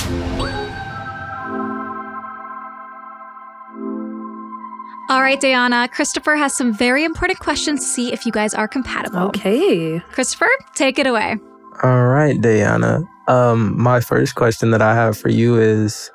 All 5.10 5.20
right, 5.20 5.40
Diana, 5.40 5.86
Christopher 5.86 6.34
has 6.34 6.56
some 6.56 6.74
very 6.74 7.04
important 7.04 7.38
questions 7.38 7.80
to 7.80 7.86
see 7.86 8.12
if 8.12 8.26
you 8.26 8.32
guys 8.32 8.52
are 8.52 8.66
compatible. 8.66 9.28
Okay. 9.28 10.00
Christopher, 10.10 10.48
take 10.74 10.98
it 10.98 11.06
away. 11.06 11.36
All 11.82 12.06
right, 12.06 12.40
Diana. 12.40 13.04
Um, 13.28 13.80
my 13.80 14.00
first 14.00 14.34
question 14.34 14.70
that 14.72 14.82
I 14.82 14.94
have 14.94 15.16
for 15.16 15.28
you 15.28 15.56
is 15.56 16.10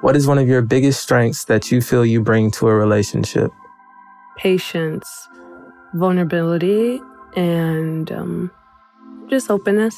what 0.00 0.16
is 0.16 0.26
one 0.26 0.38
of 0.38 0.48
your 0.48 0.62
biggest 0.62 1.02
strengths 1.02 1.44
that 1.46 1.70
you 1.70 1.82
feel 1.82 2.04
you 2.04 2.22
bring 2.22 2.50
to 2.52 2.68
a 2.68 2.74
relationship? 2.74 3.50
Patience, 4.36 5.28
vulnerability, 5.94 7.00
and 7.36 8.10
um, 8.12 8.50
just 9.28 9.50
openness. 9.50 9.96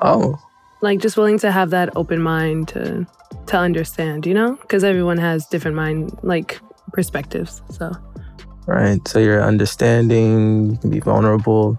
Oh, 0.00 0.38
Like 0.82 1.00
just 1.00 1.16
willing 1.16 1.38
to 1.40 1.50
have 1.50 1.70
that 1.70 1.96
open 1.96 2.20
mind 2.20 2.68
to 2.68 3.06
to 3.46 3.56
understand, 3.56 4.26
you 4.26 4.34
know? 4.34 4.56
Because 4.56 4.84
everyone 4.84 5.18
has 5.18 5.46
different 5.46 5.76
mind 5.76 6.18
like 6.22 6.60
perspectives. 6.92 7.62
So 7.70 7.92
right. 8.66 9.06
So 9.06 9.18
you're 9.18 9.42
understanding, 9.42 10.70
you 10.70 10.76
can 10.76 10.90
be 10.90 11.00
vulnerable. 11.00 11.78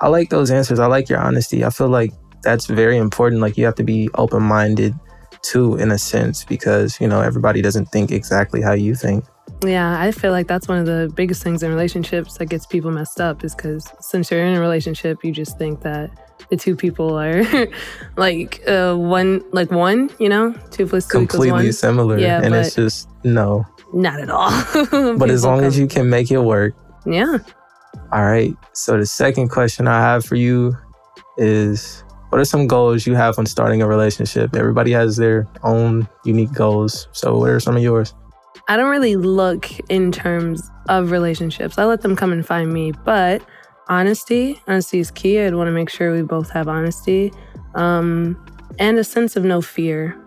I 0.00 0.08
like 0.08 0.30
those 0.30 0.50
answers. 0.50 0.78
I 0.78 0.86
like 0.86 1.08
your 1.08 1.18
honesty. 1.18 1.64
I 1.64 1.70
feel 1.70 1.88
like 1.88 2.12
that's 2.42 2.66
very 2.66 2.98
important. 2.98 3.40
Like 3.40 3.56
you 3.56 3.64
have 3.64 3.74
to 3.76 3.84
be 3.84 4.08
open 4.14 4.42
minded 4.42 4.94
too, 5.42 5.76
in 5.76 5.90
a 5.90 5.98
sense, 5.98 6.44
because, 6.44 7.00
you 7.00 7.08
know, 7.08 7.20
everybody 7.20 7.62
doesn't 7.62 7.86
think 7.86 8.10
exactly 8.10 8.60
how 8.60 8.72
you 8.72 8.94
think. 8.94 9.24
Yeah, 9.64 10.00
I 10.00 10.10
feel 10.12 10.32
like 10.32 10.46
that's 10.46 10.68
one 10.68 10.78
of 10.78 10.86
the 10.86 11.10
biggest 11.14 11.42
things 11.42 11.62
in 11.62 11.70
relationships 11.70 12.38
that 12.38 12.46
gets 12.46 12.66
people 12.66 12.90
messed 12.90 13.20
up 13.20 13.44
is 13.44 13.54
because 13.54 13.90
since 14.00 14.30
you're 14.30 14.44
in 14.44 14.54
a 14.54 14.60
relationship, 14.60 15.24
you 15.24 15.32
just 15.32 15.58
think 15.58 15.82
that 15.82 16.10
the 16.50 16.56
two 16.56 16.76
people 16.76 17.18
are 17.18 17.42
like 18.16 18.62
uh, 18.68 18.94
one, 18.94 19.42
like 19.52 19.70
one, 19.70 20.10
you 20.18 20.28
know, 20.28 20.52
two 20.70 20.86
plus 20.86 21.06
two 21.06 21.22
equals 21.22 21.30
Completely 21.30 21.64
one. 21.66 21.72
similar. 21.72 22.18
Yeah, 22.18 22.42
and 22.42 22.54
it's 22.54 22.74
just, 22.74 23.08
no. 23.24 23.64
Not 23.92 24.20
at 24.20 24.30
all. 24.30 24.50
But 25.18 25.30
as 25.30 25.44
long 25.44 25.64
as 25.64 25.78
you 25.78 25.86
can 25.86 26.10
make 26.10 26.30
it 26.30 26.40
work, 26.40 26.74
yeah. 27.06 27.38
All 28.12 28.24
right. 28.24 28.54
So 28.72 28.98
the 28.98 29.06
second 29.06 29.48
question 29.48 29.88
I 29.88 30.00
have 30.00 30.24
for 30.24 30.34
you 30.34 30.76
is 31.38 32.04
what 32.28 32.40
are 32.40 32.44
some 32.44 32.66
goals 32.66 33.06
you 33.06 33.14
have 33.14 33.36
when 33.36 33.46
starting 33.46 33.80
a 33.82 33.88
relationship? 33.88 34.54
Everybody 34.54 34.92
has 34.92 35.16
their 35.16 35.46
own 35.62 36.08
unique 36.24 36.52
goals. 36.52 37.08
So 37.12 37.38
what 37.38 37.50
are 37.50 37.60
some 37.60 37.76
of 37.76 37.82
yours? 37.82 38.12
I 38.68 38.76
don't 38.76 38.90
really 38.90 39.14
look 39.14 39.70
in 39.88 40.10
terms 40.10 40.72
of 40.88 41.12
relationships. 41.12 41.78
I 41.78 41.84
let 41.84 42.00
them 42.00 42.16
come 42.16 42.32
and 42.32 42.44
find 42.44 42.72
me, 42.72 42.92
but 43.04 43.40
honesty, 43.88 44.60
honesty 44.66 44.98
is 44.98 45.12
key. 45.12 45.38
I'd 45.38 45.54
want 45.54 45.68
to 45.68 45.72
make 45.72 45.88
sure 45.88 46.12
we 46.12 46.22
both 46.22 46.50
have 46.50 46.66
honesty 46.66 47.32
um, 47.76 48.36
and 48.80 48.98
a 48.98 49.04
sense 49.04 49.36
of 49.36 49.44
no 49.44 49.60
fear. 49.62 50.20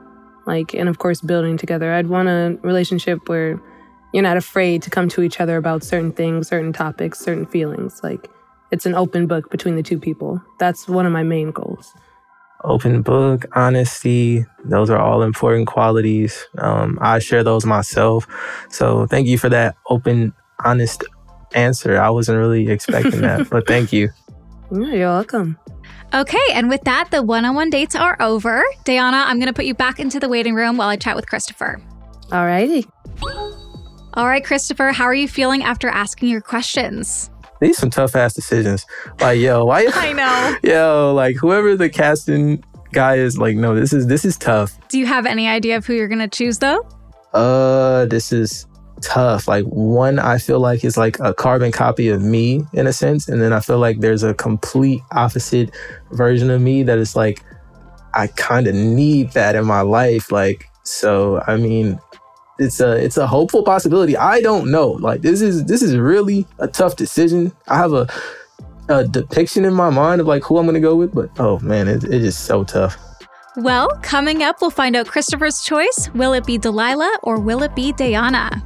Like, 0.46 0.74
and 0.74 0.88
of 0.88 1.00
course, 1.00 1.19
building 1.19 1.58
together. 1.58 1.91
I'd 1.91 2.08
want 2.08 2.29
a 2.29 2.58
relationship 2.62 3.27
where 3.27 3.62
you're 4.13 4.24
not 4.24 4.38
afraid 4.38 4.81
to 4.84 4.89
come 4.89 5.10
to 5.10 5.22
each 5.22 5.41
other 5.41 5.58
about 5.58 5.84
certain 5.84 6.13
things, 6.13 6.48
certain 6.48 6.72
topics, 6.72 7.19
certain 7.19 7.46
feelings. 7.46 8.00
Like, 8.01 8.31
it's 8.72 8.86
an 8.86 8.96
open 8.96 9.27
book 9.27 9.51
between 9.51 9.75
the 9.75 9.84
two 9.84 10.00
people. 10.00 10.41
That's 10.60 10.88
one 10.88 11.05
of 11.05 11.12
my 11.12 11.24
main 11.24 11.51
goals. 11.51 11.93
Open 12.63 13.01
book, 13.01 13.46
honesty. 13.56 14.46
Those 14.66 14.89
are 14.89 14.98
all 15.00 15.24
important 15.24 15.68
qualities. 15.68 16.46
Um, 16.58 16.98
I 17.01 17.20
share 17.20 17.44
those 17.44 17.66
myself. 17.66 18.28
So 18.70 19.06
thank 19.08 19.28
you 19.28 19.38
for 19.38 19.50
that 19.50 19.75
open, 19.89 20.34
honest 20.66 21.04
answer. 21.54 22.00
I 22.00 22.10
wasn't 22.10 22.38
really 22.38 22.70
expecting 22.70 23.22
that, 23.22 23.50
but 23.50 23.68
thank 23.68 23.94
you. 23.94 24.10
Yeah, 24.72 24.94
you're 24.94 25.10
welcome. 25.10 25.58
Okay, 26.13 26.38
and 26.54 26.70
with 26.70 26.84
that, 26.84 27.10
the 27.10 27.24
one 27.24 27.44
on 27.44 27.56
one 27.56 27.72
dates 27.72 27.96
are 27.96 28.16
over. 28.22 28.63
Diana, 28.84 29.24
I'm 29.25 29.38
going 29.38 29.48
to 29.48 29.54
put 29.54 29.66
you 29.66 29.74
back 29.74 30.00
into 30.00 30.20
the 30.20 30.30
waiting 30.30 30.54
room 30.54 30.78
while 30.78 30.89
I 30.89 30.96
chat 30.96 31.16
with 31.16 31.28
Christopher. 31.28 31.82
Alrighty. 32.28 32.88
All 34.13 34.28
right, 34.28 34.44
Christopher, 34.44 34.92
how 34.92 35.06
are 35.06 35.13
you 35.16 35.28
feeling 35.28 35.63
after 35.63 35.88
asking 35.88 36.30
your 36.30 36.42
questions? 36.42 37.32
These 37.60 37.78
some 37.78 37.89
tough 37.89 38.16
ass 38.16 38.34
decisions. 38.34 38.86
Like, 39.20 39.39
yo, 39.39 39.66
why? 39.66 39.88
I 39.94 40.13
know. 40.13 40.58
Yo, 40.63 41.13
like 41.13 41.36
whoever 41.36 41.75
the 41.75 41.89
casting 41.89 42.63
guy 42.92 43.16
is, 43.16 43.38
like, 43.38 43.56
no, 43.56 43.75
this 43.75 43.94
is 43.94 44.08
this 44.08 44.25
is 44.25 44.38
tough. 44.38 44.78
Do 44.88 44.98
you 44.98 45.06
have 45.06 45.25
any 45.25 45.48
idea 45.48 45.78
of 45.78 45.86
who 45.86 45.94
you're 45.94 46.08
going 46.08 46.20
to 46.20 46.28
choose, 46.28 46.60
though? 46.60 46.88
Uh, 47.34 48.06
this 48.06 48.32
is 48.32 48.66
tough. 49.01 49.48
Like 49.48 49.66
one, 49.66 50.20
I 50.20 50.38
feel 50.38 50.60
like 50.60 50.84
is 50.84 50.98
like 50.98 51.20
a 51.20 51.34
carbon 51.34 51.72
copy 51.72 52.10
of 52.10 52.22
me 52.22 52.63
in 52.74 52.88
a 52.88 52.94
sense, 52.94 53.28
and 53.28 53.42
then 53.42 53.54
I 53.54 53.60
feel 53.60 53.80
like 53.80 54.00
there's 54.00 54.24
a 54.24 54.34
complete 54.34 55.01
opposite 55.12 55.75
version 56.12 56.50
of 56.50 56.62
me 56.62 56.84
that 56.84 56.98
is 56.98 57.16
like 57.16 57.44
I 58.13 58.28
kind 58.28 58.68
of 58.68 58.75
need 58.75 59.32
that 59.34 59.56
in 59.56 59.66
my 59.66 59.82
life. 59.82 60.32
Like, 60.32 60.66
so 60.84 61.42
I 61.48 61.58
mean, 61.58 62.00
it's 62.60 62.80
a 62.80 62.92
it's 63.04 63.18
a 63.18 63.25
hopeful 63.25 63.63
possibility. 63.63 64.16
I 64.18 64.42
don't 64.42 64.70
know. 64.70 64.89
Like 64.92 65.22
this 65.22 65.42
is 65.42 65.66
this 65.66 65.82
is 65.82 65.96
really 65.96 66.46
a 66.60 66.68
tough 66.68 66.96
decision. 66.96 67.51
I 67.68 67.78
have 67.78 67.94
a 67.94 68.08
a 68.89 69.08
depiction 69.08 69.66
in 69.66 69.74
my 69.74 69.89
mind 69.89 70.20
of 70.20 70.28
like 70.28 70.44
who 70.44 70.58
I'm 70.58 70.66
gonna 70.66 70.80
go 70.80 70.96
with, 70.96 71.13
but 71.13 71.30
oh 71.39 71.60
man, 71.60 71.88
it, 71.88 72.04
it's 72.04 72.25
just 72.25 72.46
so 72.46 72.63
tough. 72.63 72.98
Well, 73.56 73.89
coming 74.01 74.44
up, 74.44 74.62
we'll 74.62 74.70
find 74.70 74.96
out 74.96 75.08
Christopher's 75.08 75.63
choice. 75.63 76.10
Will 76.13 76.34
it 76.34 76.46
be 76.46 76.58
Delilah 76.58 77.20
or 77.24 77.39
will 77.39 77.63
it 77.63 77.75
be 77.75 77.92
Diana? 77.94 78.63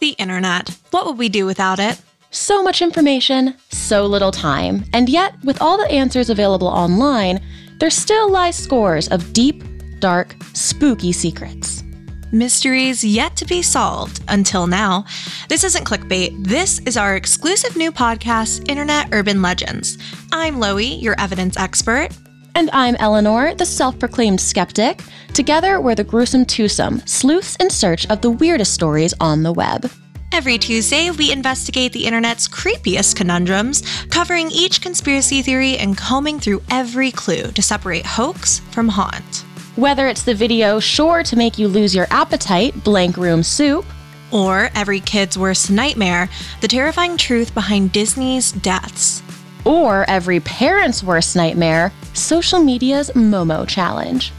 The 0.00 0.10
internet. 0.18 0.76
What 0.90 1.06
would 1.06 1.18
we 1.18 1.28
do 1.28 1.46
without 1.46 1.78
it? 1.78 2.00
So 2.30 2.62
much 2.62 2.82
information, 2.82 3.54
so 3.70 4.04
little 4.04 4.30
time, 4.30 4.84
and 4.92 5.08
yet, 5.08 5.34
with 5.42 5.62
all 5.62 5.78
the 5.78 5.90
answers 5.90 6.28
available 6.28 6.66
online, 6.66 7.40
there 7.78 7.90
still 7.90 8.30
lie 8.30 8.50
scores 8.50 9.08
of 9.08 9.32
deep, 9.32 9.62
dark, 10.00 10.36
spooky 10.54 11.12
secrets. 11.12 11.82
Mysteries 12.32 13.04
yet 13.04 13.36
to 13.36 13.44
be 13.44 13.62
solved 13.62 14.20
until 14.28 14.66
now. 14.66 15.04
This 15.48 15.64
isn't 15.64 15.84
clickbait. 15.86 16.44
This 16.44 16.80
is 16.80 16.96
our 16.96 17.14
exclusive 17.14 17.76
new 17.76 17.92
podcast, 17.92 18.68
Internet 18.68 19.08
Urban 19.12 19.42
Legends. 19.42 19.96
I'm 20.32 20.58
Loie, 20.58 21.00
your 21.00 21.14
evidence 21.18 21.56
expert. 21.56 22.08
And 22.54 22.70
I'm 22.72 22.96
Eleanor, 22.96 23.54
the 23.54 23.66
self 23.66 23.98
proclaimed 23.98 24.40
skeptic. 24.40 25.02
Together, 25.34 25.80
we're 25.80 25.94
the 25.94 26.04
gruesome 26.04 26.46
twosome, 26.46 27.00
sleuths 27.06 27.56
in 27.56 27.70
search 27.70 28.06
of 28.10 28.22
the 28.22 28.30
weirdest 28.30 28.72
stories 28.72 29.14
on 29.20 29.42
the 29.42 29.52
web. 29.52 29.90
Every 30.36 30.58
Tuesday, 30.58 31.10
we 31.10 31.32
investigate 31.32 31.94
the 31.94 32.04
internet's 32.04 32.46
creepiest 32.46 33.16
conundrums, 33.16 33.82
covering 34.10 34.50
each 34.50 34.82
conspiracy 34.82 35.40
theory 35.40 35.78
and 35.78 35.96
combing 35.96 36.40
through 36.40 36.60
every 36.70 37.10
clue 37.10 37.50
to 37.52 37.62
separate 37.62 38.04
hoax 38.04 38.58
from 38.70 38.86
haunt. 38.86 39.46
Whether 39.76 40.08
it's 40.08 40.24
the 40.24 40.34
video 40.34 40.78
sure 40.78 41.22
to 41.22 41.36
make 41.36 41.58
you 41.58 41.68
lose 41.68 41.94
your 41.94 42.06
appetite, 42.10 42.84
Blank 42.84 43.16
Room 43.16 43.42
Soup, 43.42 43.86
or 44.30 44.68
every 44.74 45.00
kid's 45.00 45.38
worst 45.38 45.70
nightmare, 45.70 46.28
the 46.60 46.68
terrifying 46.68 47.16
truth 47.16 47.54
behind 47.54 47.92
Disney's 47.92 48.52
deaths. 48.52 49.22
Or 49.64 50.04
every 50.06 50.40
parent's 50.40 51.02
worst 51.02 51.34
nightmare, 51.34 51.94
social 52.12 52.62
media's 52.62 53.08
Momo 53.12 53.66
challenge. 53.66 54.32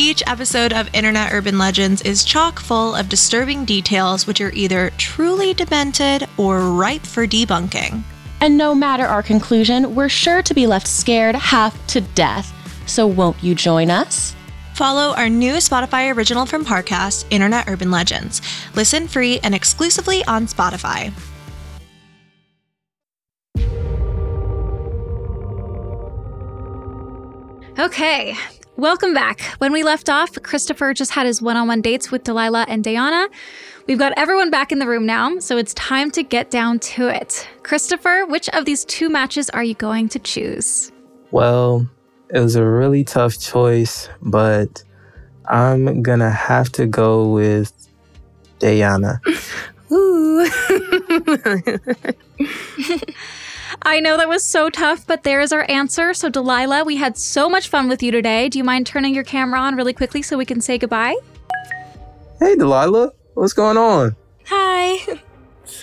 Each 0.00 0.22
episode 0.26 0.72
of 0.72 0.88
Internet 0.94 1.30
Urban 1.30 1.58
Legends 1.58 2.00
is 2.00 2.24
chock 2.24 2.58
full 2.58 2.94
of 2.94 3.10
disturbing 3.10 3.66
details 3.66 4.26
which 4.26 4.40
are 4.40 4.50
either 4.52 4.88
truly 4.96 5.52
demented 5.52 6.26
or 6.38 6.70
ripe 6.70 7.02
for 7.02 7.26
debunking. 7.26 8.02
And 8.40 8.56
no 8.56 8.74
matter 8.74 9.04
our 9.04 9.22
conclusion, 9.22 9.94
we're 9.94 10.08
sure 10.08 10.40
to 10.40 10.54
be 10.54 10.66
left 10.66 10.86
scared 10.86 11.34
half 11.34 11.86
to 11.88 12.00
death. 12.00 12.50
So 12.86 13.06
won't 13.06 13.44
you 13.44 13.54
join 13.54 13.90
us? 13.90 14.34
Follow 14.74 15.14
our 15.16 15.28
new 15.28 15.56
Spotify 15.56 16.16
original 16.16 16.46
from 16.46 16.64
Parcast, 16.64 17.26
Internet 17.28 17.68
Urban 17.68 17.90
Legends. 17.90 18.40
Listen 18.74 19.06
free 19.06 19.38
and 19.42 19.54
exclusively 19.54 20.24
on 20.24 20.46
Spotify. 20.46 21.12
Okay, 27.78 28.34
welcome 28.80 29.12
back. 29.12 29.42
When 29.58 29.72
we 29.72 29.82
left 29.82 30.08
off, 30.08 30.42
Christopher 30.42 30.94
just 30.94 31.10
had 31.10 31.26
his 31.26 31.42
one 31.42 31.56
on 31.56 31.68
one 31.68 31.82
dates 31.82 32.10
with 32.10 32.24
Delilah 32.24 32.64
and 32.66 32.82
Diana. 32.82 33.28
We've 33.86 33.98
got 33.98 34.14
everyone 34.16 34.50
back 34.50 34.72
in 34.72 34.78
the 34.78 34.86
room 34.86 35.04
now, 35.04 35.38
so 35.38 35.58
it's 35.58 35.74
time 35.74 36.10
to 36.12 36.22
get 36.22 36.50
down 36.50 36.78
to 36.78 37.08
it. 37.08 37.46
Christopher, 37.62 38.24
which 38.26 38.48
of 38.50 38.64
these 38.64 38.86
two 38.86 39.10
matches 39.10 39.50
are 39.50 39.62
you 39.62 39.74
going 39.74 40.08
to 40.08 40.18
choose? 40.18 40.92
Well, 41.30 41.86
it 42.30 42.40
was 42.40 42.56
a 42.56 42.64
really 42.64 43.04
tough 43.04 43.38
choice, 43.38 44.08
but 44.22 44.82
I'm 45.46 46.02
gonna 46.02 46.30
have 46.30 46.72
to 46.72 46.86
go 46.86 47.28
with 47.28 47.72
Diana. 48.60 49.20
Ooh. 49.92 50.48
I 53.82 54.00
know 54.00 54.16
that 54.18 54.28
was 54.28 54.44
so 54.44 54.68
tough, 54.68 55.06
but 55.06 55.22
there 55.22 55.40
is 55.40 55.52
our 55.52 55.64
answer. 55.70 56.12
So, 56.12 56.28
Delilah, 56.28 56.84
we 56.84 56.96
had 56.96 57.16
so 57.16 57.48
much 57.48 57.68
fun 57.68 57.88
with 57.88 58.02
you 58.02 58.10
today. 58.10 58.48
Do 58.48 58.58
you 58.58 58.64
mind 58.64 58.86
turning 58.86 59.14
your 59.14 59.24
camera 59.24 59.58
on 59.58 59.74
really 59.74 59.94
quickly 59.94 60.22
so 60.22 60.36
we 60.36 60.44
can 60.44 60.60
say 60.60 60.76
goodbye? 60.76 61.16
Hey, 62.38 62.56
Delilah, 62.56 63.12
what's 63.34 63.54
going 63.54 63.78
on? 63.78 64.16
Hi. 64.46 65.18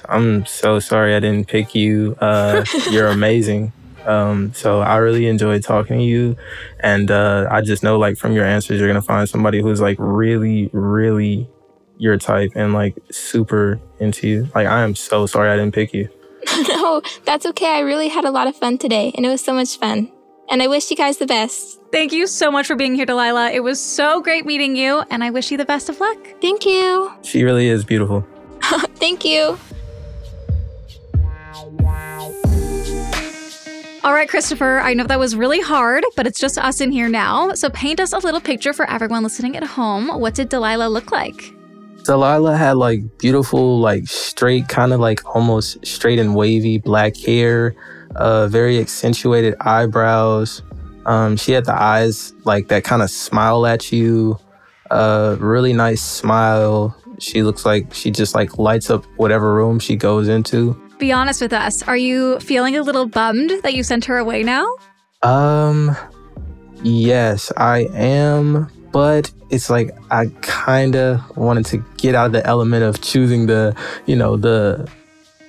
I'm 0.09 0.45
so 0.45 0.79
sorry 0.79 1.15
I 1.15 1.19
didn't 1.19 1.47
pick 1.47 1.73
you. 1.73 2.15
Uh, 2.21 2.63
you're 2.91 3.07
amazing. 3.07 3.73
Um, 4.05 4.53
so 4.53 4.79
I 4.79 4.97
really 4.97 5.27
enjoyed 5.27 5.63
talking 5.63 5.97
to 5.97 6.03
you, 6.03 6.37
and 6.79 7.11
uh, 7.11 7.47
I 7.51 7.61
just 7.61 7.83
know 7.83 7.97
like 7.97 8.17
from 8.17 8.31
your 8.33 8.45
answers, 8.45 8.79
you're 8.79 8.87
gonna 8.87 9.01
find 9.01 9.27
somebody 9.27 9.61
who's 9.61 9.81
like 9.81 9.97
really, 9.99 10.69
really 10.71 11.49
your 11.97 12.17
type 12.17 12.51
and 12.55 12.73
like 12.73 12.95
super 13.11 13.79
into 13.99 14.27
you. 14.27 14.49
Like 14.55 14.67
I 14.67 14.83
am 14.83 14.95
so 14.95 15.25
sorry 15.25 15.49
I 15.49 15.57
didn't 15.57 15.73
pick 15.73 15.93
you. 15.93 16.09
no, 16.69 17.01
that's 17.25 17.45
okay. 17.45 17.75
I 17.75 17.79
really 17.79 18.07
had 18.07 18.25
a 18.25 18.31
lot 18.31 18.47
of 18.47 18.55
fun 18.55 18.77
today, 18.77 19.11
and 19.15 19.25
it 19.25 19.29
was 19.29 19.43
so 19.43 19.53
much 19.53 19.77
fun. 19.77 20.11
And 20.49 20.61
I 20.63 20.67
wish 20.67 20.89
you 20.89 20.95
guys 20.97 21.17
the 21.17 21.25
best. 21.25 21.79
Thank 21.91 22.13
you 22.13 22.25
so 22.25 22.49
much 22.51 22.67
for 22.67 22.75
being 22.75 22.95
here, 22.95 23.05
Delilah. 23.05 23.51
It 23.51 23.63
was 23.63 23.81
so 23.81 24.21
great 24.21 24.45
meeting 24.45 24.75
you, 24.75 25.03
and 25.09 25.23
I 25.23 25.29
wish 25.29 25.51
you 25.51 25.57
the 25.57 25.65
best 25.65 25.89
of 25.89 25.99
luck. 25.99 26.17
Thank 26.41 26.65
you. 26.65 27.11
She 27.23 27.43
really 27.43 27.67
is 27.67 27.83
beautiful. 27.83 28.25
Thank 28.95 29.25
you. 29.25 29.57
All 34.03 34.13
right, 34.13 34.29
Christopher, 34.29 34.79
I 34.79 34.93
know 34.93 35.03
that 35.03 35.19
was 35.19 35.35
really 35.35 35.59
hard, 35.59 36.05
but 36.15 36.25
it's 36.25 36.39
just 36.39 36.57
us 36.57 36.79
in 36.79 36.93
here 36.93 37.09
now. 37.09 37.51
So 37.53 37.69
paint 37.69 37.99
us 37.99 38.13
a 38.13 38.19
little 38.19 38.39
picture 38.39 38.71
for 38.71 38.89
everyone 38.89 39.21
listening 39.21 39.57
at 39.57 39.63
home. 39.63 40.07
What 40.07 40.33
did 40.33 40.47
Delilah 40.47 40.87
look 40.87 41.11
like? 41.11 41.56
Delilah 42.07 42.55
had 42.55 42.77
like 42.77 43.17
beautiful, 43.19 43.79
like 43.79 44.07
straight, 44.07 44.69
kind 44.69 44.93
of 44.93 45.01
like 45.01 45.23
almost 45.35 45.85
straight 45.85 46.19
and 46.19 46.35
wavy 46.35 46.77
black 46.77 47.17
hair, 47.17 47.75
uh, 48.15 48.47
very 48.47 48.79
accentuated 48.79 49.55
eyebrows. 49.59 50.61
Um, 51.05 51.35
she 51.35 51.51
had 51.51 51.65
the 51.65 51.75
eyes 51.75 52.33
like 52.45 52.69
that 52.69 52.85
kind 52.85 53.01
of 53.01 53.09
smile 53.09 53.65
at 53.65 53.91
you, 53.91 54.39
uh, 54.89 55.35
really 55.39 55.73
nice 55.73 56.01
smile. 56.01 56.95
She 57.19 57.43
looks 57.43 57.65
like 57.65 57.93
she 57.93 58.09
just 58.09 58.33
like 58.33 58.57
lights 58.57 58.89
up 58.89 59.03
whatever 59.17 59.53
room 59.53 59.77
she 59.77 59.97
goes 59.97 60.29
into. 60.29 60.81
Be 60.99 61.11
honest 61.11 61.41
with 61.41 61.51
us. 61.51 61.83
Are 61.83 61.97
you 61.97 62.39
feeling 62.39 62.77
a 62.77 62.83
little 62.83 63.05
bummed 63.05 63.51
that 63.63 63.73
you 63.73 63.83
sent 63.83 64.05
her 64.05 64.17
away 64.17 64.43
now? 64.43 64.65
Um, 65.23 65.95
yes, 66.83 67.51
I 67.57 67.89
am, 67.93 68.69
but 68.91 69.31
it's 69.49 69.69
like 69.69 69.91
I 70.11 70.27
kind 70.41 70.95
of 70.95 71.37
wanted 71.37 71.65
to 71.67 71.83
get 71.97 72.15
out 72.15 72.27
of 72.27 72.31
the 72.33 72.45
element 72.45 72.83
of 72.83 73.01
choosing 73.01 73.47
the, 73.47 73.75
you 74.05 74.15
know, 74.15 74.37
the 74.37 74.89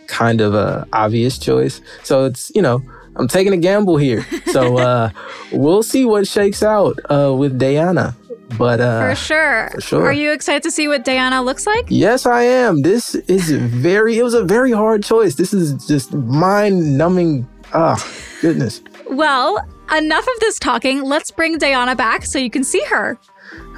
kind 0.06 0.40
of 0.40 0.54
uh, 0.54 0.84
obvious 0.92 1.38
choice. 1.38 1.80
So 2.02 2.24
it's, 2.24 2.50
you 2.54 2.62
know, 2.62 2.82
I'm 3.16 3.28
taking 3.28 3.52
a 3.52 3.56
gamble 3.56 3.96
here. 3.96 4.26
So 4.46 4.78
uh, 4.88 5.10
we'll 5.52 5.82
see 5.82 6.04
what 6.04 6.26
shakes 6.26 6.62
out 6.62 6.98
uh, 7.10 7.34
with 7.36 7.58
Diana. 7.58 8.16
But 8.56 8.80
uh, 8.80 9.10
for 9.10 9.14
sure. 9.14 9.68
for 9.74 9.80
sure. 9.80 10.06
Are 10.06 10.12
you 10.12 10.32
excited 10.32 10.62
to 10.62 10.70
see 10.70 10.88
what 10.88 11.04
Diana 11.04 11.42
looks 11.42 11.66
like? 11.66 11.84
Yes, 11.88 12.24
I 12.24 12.42
am. 12.42 12.80
This 12.80 13.14
is 13.14 13.50
very. 13.50 14.18
It 14.18 14.22
was 14.22 14.32
a 14.32 14.42
very 14.42 14.72
hard 14.72 15.04
choice. 15.04 15.34
This 15.34 15.52
is 15.52 15.86
just 15.86 16.14
mind-numbing. 16.14 17.46
Ah, 17.74 18.02
goodness. 18.40 18.80
Well, 19.10 19.58
enough 19.96 20.26
of 20.26 20.40
this 20.40 20.58
talking. 20.58 21.02
Let's 21.02 21.30
bring 21.30 21.58
Diana 21.58 21.94
back 21.96 22.24
so 22.24 22.38
you 22.38 22.50
can 22.50 22.64
see 22.64 22.82
her. 22.90 23.18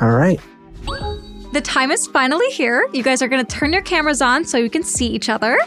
All 0.00 0.10
right. 0.10 0.40
The 1.52 1.60
time 1.60 1.90
is 1.90 2.06
finally 2.06 2.48
here. 2.50 2.88
You 2.92 3.02
guys 3.02 3.22
are 3.22 3.28
going 3.28 3.44
to 3.44 3.56
turn 3.56 3.72
your 3.72 3.82
cameras 3.82 4.22
on 4.22 4.44
so 4.44 4.56
you 4.58 4.70
can 4.70 4.82
see 4.82 5.06
each 5.08 5.28
other. 5.28 5.58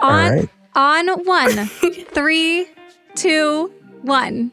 On 0.00 0.32
All 0.32 0.36
right. 0.36 0.48
on 0.74 1.08
one, 1.24 1.66
three, 2.12 2.66
two, 3.14 3.72
one. 4.02 4.52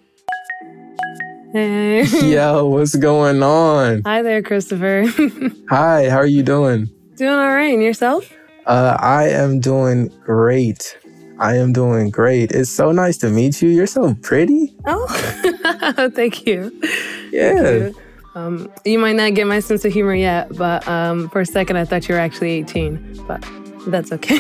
Hey. 1.52 2.04
Yo, 2.34 2.66
what's 2.68 2.96
going 2.96 3.42
on? 3.42 4.02
Hi 4.06 4.22
there, 4.22 4.42
Christopher. 4.44 5.06
Hi, 5.70 6.10
how 6.10 6.18
are 6.18 6.26
you 6.26 6.44
doing? 6.44 6.90
Doing 7.16 7.32
all 7.32 7.48
right. 7.50 7.74
And 7.74 7.82
yourself? 7.82 8.32
Uh, 8.66 8.98
I 9.00 9.30
am 9.30 9.60
doing 9.62 10.08
great. 10.26 10.98
I 11.40 11.58
am 11.58 11.74
doing 11.74 12.10
great. 12.10 12.52
It's 12.52 12.70
so 12.70 12.92
nice 12.92 13.18
to 13.20 13.30
meet 13.30 13.62
you. 13.62 13.70
You're 13.70 13.88
so 13.88 14.14
pretty. 14.16 14.74
Oh, 14.86 16.10
thank 16.16 16.46
you. 16.46 16.72
Yeah. 17.32 17.62
Thank 17.62 17.96
you. 17.96 18.02
Um, 18.36 18.70
you 18.84 19.00
might 19.00 19.16
not 19.16 19.34
get 19.34 19.48
my 19.48 19.60
sense 19.62 19.86
of 19.86 19.94
humor 19.94 20.14
yet, 20.14 20.56
but 20.58 20.86
um, 20.88 21.30
for 21.30 21.42
a 21.42 21.46
second 21.46 21.78
I 21.78 21.86
thought 21.86 22.08
you 22.08 22.16
were 22.16 22.22
actually 22.22 22.52
18. 22.52 23.24
But 23.28 23.46
that's 23.88 24.12
okay. 24.12 24.36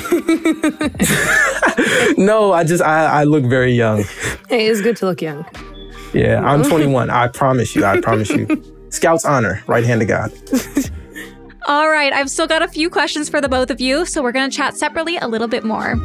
no, 2.17 2.51
I 2.51 2.63
just 2.65 2.83
I, 2.83 3.21
I 3.21 3.23
look 3.23 3.45
very 3.45 3.73
young. 3.73 4.03
hey, 4.49 4.67
it's 4.67 4.81
good 4.81 4.97
to 4.97 5.05
look 5.05 5.21
young. 5.21 5.45
Yeah, 6.13 6.41
I'm 6.43 6.63
21. 6.63 7.09
I 7.09 7.27
promise 7.29 7.75
you. 7.75 7.85
I 7.85 8.01
promise 8.01 8.29
you. 8.29 8.61
Scout's 8.89 9.25
honor, 9.25 9.63
right 9.67 9.83
hand 9.83 10.01
to 10.01 10.05
God. 10.05 10.31
All 11.67 11.89
right, 11.89 12.13
I've 12.13 12.29
still 12.29 12.47
got 12.47 12.61
a 12.61 12.67
few 12.67 12.89
questions 12.89 13.27
for 13.27 13.41
the 13.41 13.49
both 13.49 13.71
of 13.71 13.81
you, 13.81 14.05
so 14.05 14.21
we're 14.21 14.31
going 14.31 14.49
to 14.49 14.55
chat 14.55 14.77
separately 14.77 15.17
a 15.17 15.27
little 15.27 15.47
bit 15.47 15.63
more. 15.63 15.95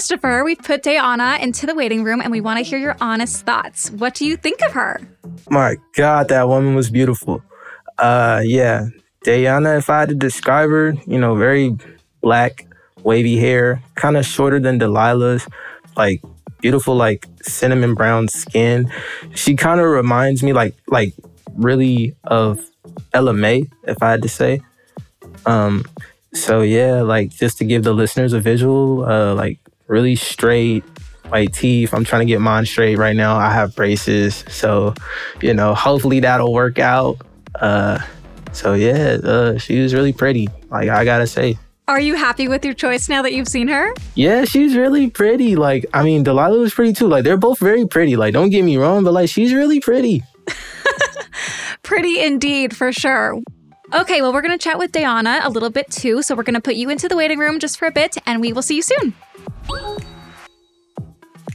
Christopher, 0.00 0.44
we've 0.44 0.58
put 0.58 0.82
Diana 0.82 1.36
into 1.42 1.66
the 1.66 1.74
waiting 1.74 2.04
room 2.04 2.22
and 2.22 2.30
we 2.30 2.40
want 2.40 2.56
to 2.56 2.64
hear 2.64 2.78
your 2.78 2.96
honest 3.02 3.44
thoughts. 3.44 3.90
What 3.90 4.14
do 4.14 4.24
you 4.24 4.34
think 4.34 4.62
of 4.64 4.72
her? 4.72 4.98
My 5.50 5.76
God, 5.94 6.28
that 6.28 6.48
woman 6.48 6.74
was 6.74 6.88
beautiful. 6.88 7.42
Uh, 7.98 8.40
yeah, 8.42 8.86
Diana. 9.24 9.76
If 9.76 9.90
I 9.90 10.00
had 10.00 10.08
to 10.08 10.14
describe 10.14 10.70
her, 10.70 10.94
you 11.06 11.18
know, 11.18 11.34
very 11.34 11.76
black, 12.22 12.66
wavy 13.02 13.36
hair, 13.36 13.82
kind 13.94 14.16
of 14.16 14.24
shorter 14.24 14.58
than 14.58 14.80
Delilah's, 14.80 15.46
like 15.98 16.22
beautiful, 16.62 16.96
like 16.96 17.26
cinnamon 17.42 17.94
brown 17.94 18.28
skin. 18.28 18.90
She 19.34 19.54
kind 19.54 19.80
of 19.80 19.86
reminds 19.86 20.42
me, 20.42 20.54
like, 20.54 20.74
like 20.86 21.12
really 21.56 22.16
of 22.24 22.64
Ella 23.12 23.34
Mai, 23.34 23.64
if 23.84 24.02
I 24.02 24.12
had 24.12 24.22
to 24.22 24.30
say. 24.30 24.62
Um, 25.44 25.84
so 26.32 26.62
yeah, 26.62 27.02
like 27.02 27.28
just 27.28 27.58
to 27.58 27.66
give 27.66 27.82
the 27.82 27.92
listeners 27.92 28.32
a 28.32 28.40
visual, 28.40 29.04
uh, 29.04 29.34
like 29.34 29.58
really 29.90 30.16
straight 30.16 30.84
white 31.28 31.52
teeth. 31.52 31.92
I'm 31.92 32.04
trying 32.04 32.20
to 32.20 32.26
get 32.26 32.40
mine 32.40 32.64
straight 32.64 32.96
right 32.96 33.16
now. 33.16 33.36
I 33.36 33.52
have 33.52 33.74
braces, 33.74 34.44
so 34.48 34.94
you 35.42 35.52
know, 35.52 35.74
hopefully 35.74 36.20
that'll 36.20 36.52
work 36.52 36.78
out. 36.78 37.18
Uh, 37.56 37.98
so 38.52 38.74
yeah, 38.74 39.18
uh, 39.22 39.58
she 39.58 39.80
was 39.80 39.92
really 39.92 40.12
pretty. 40.12 40.48
Like 40.70 40.88
I 40.88 41.04
gotta 41.04 41.26
say. 41.26 41.58
Are 41.88 42.00
you 42.00 42.14
happy 42.14 42.46
with 42.46 42.64
your 42.64 42.74
choice 42.74 43.08
now 43.08 43.20
that 43.22 43.32
you've 43.32 43.48
seen 43.48 43.66
her? 43.66 43.92
Yeah, 44.14 44.44
she's 44.44 44.76
really 44.76 45.10
pretty. 45.10 45.56
Like, 45.56 45.86
I 45.92 46.04
mean, 46.04 46.22
Delilah 46.22 46.56
was 46.56 46.72
pretty 46.72 46.92
too. 46.92 47.08
Like, 47.08 47.24
they're 47.24 47.36
both 47.36 47.58
very 47.58 47.84
pretty. 47.84 48.14
Like, 48.14 48.32
don't 48.32 48.50
get 48.50 48.62
me 48.62 48.76
wrong, 48.76 49.02
but 49.02 49.12
like, 49.12 49.28
she's 49.28 49.52
really 49.52 49.80
pretty. 49.80 50.22
Pretty 51.82 52.20
indeed, 52.20 52.76
for 52.76 52.92
sure. 52.92 53.40
Okay, 53.92 54.22
well, 54.22 54.32
we're 54.32 54.42
going 54.42 54.56
to 54.56 54.62
chat 54.62 54.78
with 54.78 54.92
Diana 54.92 55.40
a 55.42 55.50
little 55.50 55.70
bit 55.70 55.90
too. 55.90 56.22
So 56.22 56.36
we're 56.36 56.44
going 56.44 56.54
to 56.54 56.60
put 56.60 56.76
you 56.76 56.90
into 56.90 57.08
the 57.08 57.16
waiting 57.16 57.38
room 57.38 57.58
just 57.58 57.76
for 57.76 57.86
a 57.86 57.90
bit, 57.90 58.16
and 58.24 58.40
we 58.40 58.52
will 58.52 58.62
see 58.62 58.76
you 58.76 58.82
soon. 58.82 59.14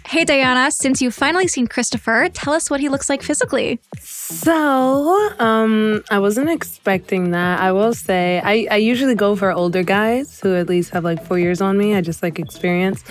Hey, 0.06 0.24
Diana, 0.24 0.70
since 0.70 1.02
you've 1.02 1.16
finally 1.16 1.48
seen 1.48 1.66
Christopher, 1.66 2.30
tell 2.34 2.54
us 2.54 2.70
what 2.70 2.80
he 2.80 2.90
looks 2.90 3.10
like 3.10 3.24
physically. 3.24 3.80
So, 4.00 5.34
um, 5.40 6.04
I 6.12 6.20
wasn't 6.20 6.50
expecting 6.50 7.32
that. 7.32 7.60
I 7.60 7.72
will 7.72 7.94
say, 7.94 8.40
I, 8.44 8.68
I 8.70 8.76
usually 8.78 9.16
go 9.16 9.36
for 9.36 9.52
older 9.52 9.82
guys 9.84 10.40
who 10.42 10.56
at 10.56 10.68
least 10.68 10.92
have 10.92 11.04
like 11.04 11.26
four 11.26 11.40
years 11.40 11.62
on 11.62 11.78
me. 11.78 11.96
I 11.96 12.02
just 12.02 12.22
like 12.22 12.38
experience. 12.38 13.04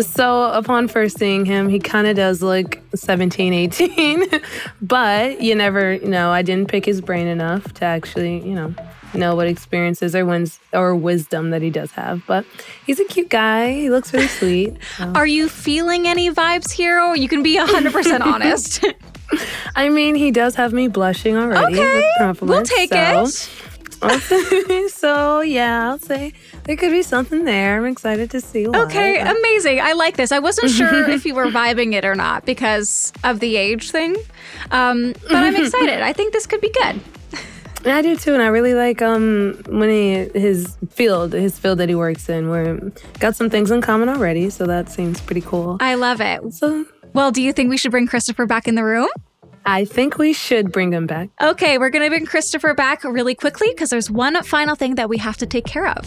So, 0.00 0.52
upon 0.52 0.88
first 0.88 1.18
seeing 1.18 1.44
him, 1.44 1.68
he 1.68 1.78
kind 1.78 2.06
of 2.06 2.16
does 2.16 2.42
look 2.42 2.78
17, 2.94 3.52
18. 3.52 4.24
but 4.82 5.40
you 5.40 5.54
never 5.54 5.98
know. 6.00 6.30
I 6.30 6.42
didn't 6.42 6.68
pick 6.68 6.84
his 6.84 7.00
brain 7.00 7.26
enough 7.26 7.72
to 7.74 7.84
actually, 7.84 8.46
you 8.46 8.54
know, 8.54 8.74
know 9.14 9.34
what 9.34 9.46
experiences 9.46 10.14
or 10.14 10.24
wins 10.24 10.60
or 10.72 10.94
wisdom 10.94 11.50
that 11.50 11.62
he 11.62 11.70
does 11.70 11.90
have. 11.92 12.22
But 12.26 12.44
he's 12.86 13.00
a 13.00 13.04
cute 13.04 13.28
guy. 13.28 13.72
He 13.72 13.90
looks 13.90 14.12
really 14.12 14.28
sweet. 14.28 14.76
So. 14.96 15.12
Are 15.14 15.26
you 15.26 15.48
feeling 15.48 16.06
any 16.06 16.30
vibes 16.30 16.70
here? 16.70 17.00
Or 17.00 17.16
you 17.16 17.28
can 17.28 17.42
be 17.42 17.56
100% 17.56 18.20
honest. 18.24 18.84
I 19.74 19.88
mean, 19.88 20.14
he 20.14 20.30
does 20.30 20.54
have 20.54 20.72
me 20.72 20.88
blushing 20.88 21.36
already. 21.36 21.78
Okay, 21.78 22.38
we'll 22.40 22.62
take 22.62 22.90
so. 22.90 23.24
it. 23.24 23.50
so 24.88 25.40
yeah, 25.40 25.88
I'll 25.88 25.98
say 25.98 26.32
there 26.64 26.76
could 26.76 26.92
be 26.92 27.02
something 27.02 27.44
there. 27.44 27.76
I'm 27.76 27.86
excited 27.86 28.30
to 28.30 28.40
see. 28.40 28.66
Why. 28.66 28.80
Okay, 28.82 29.18
amazing. 29.18 29.80
I 29.80 29.92
like 29.92 30.16
this. 30.16 30.30
I 30.30 30.38
wasn't 30.38 30.70
sure 30.70 31.08
if 31.10 31.24
you 31.24 31.34
were 31.34 31.46
vibing 31.46 31.94
it 31.94 32.04
or 32.04 32.14
not 32.14 32.44
because 32.46 33.12
of 33.24 33.40
the 33.40 33.56
age 33.56 33.90
thing, 33.90 34.16
um, 34.70 35.14
but 35.22 35.36
I'm 35.36 35.56
excited. 35.56 36.00
I 36.00 36.12
think 36.12 36.32
this 36.32 36.46
could 36.46 36.60
be 36.60 36.70
good. 36.70 37.00
I 37.86 38.02
do 38.02 38.16
too, 38.16 38.34
and 38.34 38.42
I 38.42 38.48
really 38.48 38.74
like 38.74 39.02
um 39.02 39.60
when 39.68 39.88
he 39.88 40.38
his 40.38 40.76
field, 40.90 41.32
his 41.32 41.58
field 41.58 41.78
that 41.78 41.88
he 41.88 41.94
works 41.94 42.28
in. 42.28 42.50
We're 42.50 42.92
got 43.18 43.36
some 43.36 43.50
things 43.50 43.70
in 43.70 43.80
common 43.80 44.08
already, 44.08 44.50
so 44.50 44.66
that 44.66 44.90
seems 44.90 45.20
pretty 45.20 45.40
cool. 45.40 45.78
I 45.80 45.94
love 45.94 46.20
it. 46.20 46.52
So, 46.54 46.86
well, 47.14 47.30
do 47.30 47.42
you 47.42 47.52
think 47.52 47.70
we 47.70 47.76
should 47.76 47.90
bring 47.90 48.06
Christopher 48.06 48.46
back 48.46 48.68
in 48.68 48.74
the 48.74 48.84
room? 48.84 49.08
I 49.66 49.84
think 49.84 50.18
we 50.18 50.32
should 50.32 50.72
bring 50.72 50.92
him 50.92 51.06
back. 51.06 51.30
Okay, 51.40 51.78
we're 51.78 51.90
gonna 51.90 52.08
bring 52.08 52.26
Christopher 52.26 52.74
back 52.74 53.04
really 53.04 53.34
quickly 53.34 53.68
because 53.70 53.90
there's 53.90 54.10
one 54.10 54.42
final 54.42 54.74
thing 54.74 54.94
that 54.96 55.08
we 55.08 55.18
have 55.18 55.36
to 55.38 55.46
take 55.46 55.64
care 55.64 55.86
of. 55.86 56.06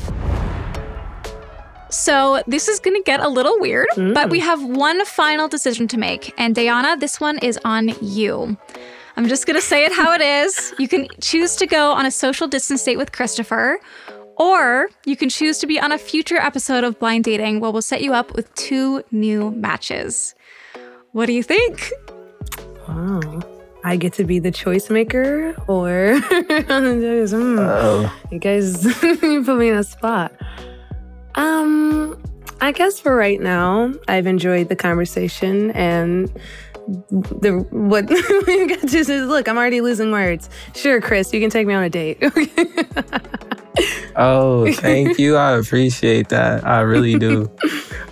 So 1.90 2.42
this 2.48 2.68
is 2.68 2.80
gonna 2.80 3.02
get 3.02 3.20
a 3.20 3.28
little 3.28 3.60
weird, 3.60 3.88
but 3.96 4.30
we 4.30 4.40
mm. 4.40 4.44
have 4.44 4.64
one 4.64 5.04
final 5.06 5.48
decision 5.48 5.88
to 5.90 5.98
make, 5.98 6.34
and 6.38 6.56
Diana, 6.56 6.96
this 6.98 7.20
one 7.20 7.38
is 7.40 7.60
on 7.66 7.90
you. 8.02 8.58
I'm 9.18 9.28
just 9.28 9.46
gonna 9.46 9.62
say 9.62 9.84
it 9.86 9.92
how 9.92 10.14
it 10.14 10.22
is. 10.22 10.74
You 10.80 10.88
can 10.88 11.08
choose 11.20 11.56
to 11.58 11.68
go 11.68 11.92
on 11.92 12.06
a 12.06 12.12
social 12.12 12.48
distance 12.48 12.84
date 12.84 12.98
with 12.98 13.12
Christopher, 13.12 13.80
or 14.38 14.90
you 15.06 15.16
can 15.16 15.30
choose 15.30 15.60
to 15.60 15.68
be 15.68 15.80
on 15.80 15.92
a 15.92 15.98
future 15.98 16.38
episode 16.38 16.84
of 16.84 16.98
Blind 16.98 17.26
Dating 17.26 17.60
where 17.60 17.72
we'll 17.72 17.82
set 17.82 18.02
you 18.02 18.14
up 18.14 18.34
with 18.34 18.54
two 18.56 19.04
new 19.12 19.52
matches. 19.52 20.34
What 21.12 21.26
do 21.26 21.34
you 21.34 21.44
think? 21.44 21.92
Wow. 22.92 23.42
I 23.84 23.96
get 23.96 24.14
to 24.14 24.24
be 24.26 24.40
the 24.40 24.52
choice 24.52 24.90
maker, 24.90 25.56
or 25.68 26.20
Hmm. 27.32 27.60
Oh, 27.60 28.14
you 28.32 28.40
guys 28.40 28.86
you 29.04 29.44
put 29.44 29.58
me 29.58 29.70
in 29.70 29.78
a 29.78 29.84
spot. 29.84 30.34
Um, 31.36 32.22
I 32.60 32.72
guess 32.72 33.00
for 33.00 33.16
right 33.16 33.42
now, 33.42 33.94
I've 34.08 34.28
enjoyed 34.28 34.70
the 34.70 34.76
conversation 34.76 35.72
and 35.72 36.32
the 36.88 37.66
what 37.72 38.10
we 38.48 38.68
got 38.68 38.88
to 38.88 39.04
say. 39.04 39.22
Look, 39.22 39.48
I'm 39.48 39.58
already 39.58 39.82
losing 39.82 40.12
words. 40.12 40.50
Sure, 40.76 41.02
Chris, 41.02 41.34
you 41.34 41.40
can 41.40 41.50
take 41.50 41.68
me 41.68 41.74
on 41.74 41.84
a 41.84 41.90
date. 41.90 42.18
oh, 44.16 44.72
thank 44.74 45.18
you. 45.18 45.36
I 45.36 45.58
appreciate 45.58 46.30
that. 46.30 46.66
I 46.66 46.82
really 46.82 47.18
do. 47.18 47.50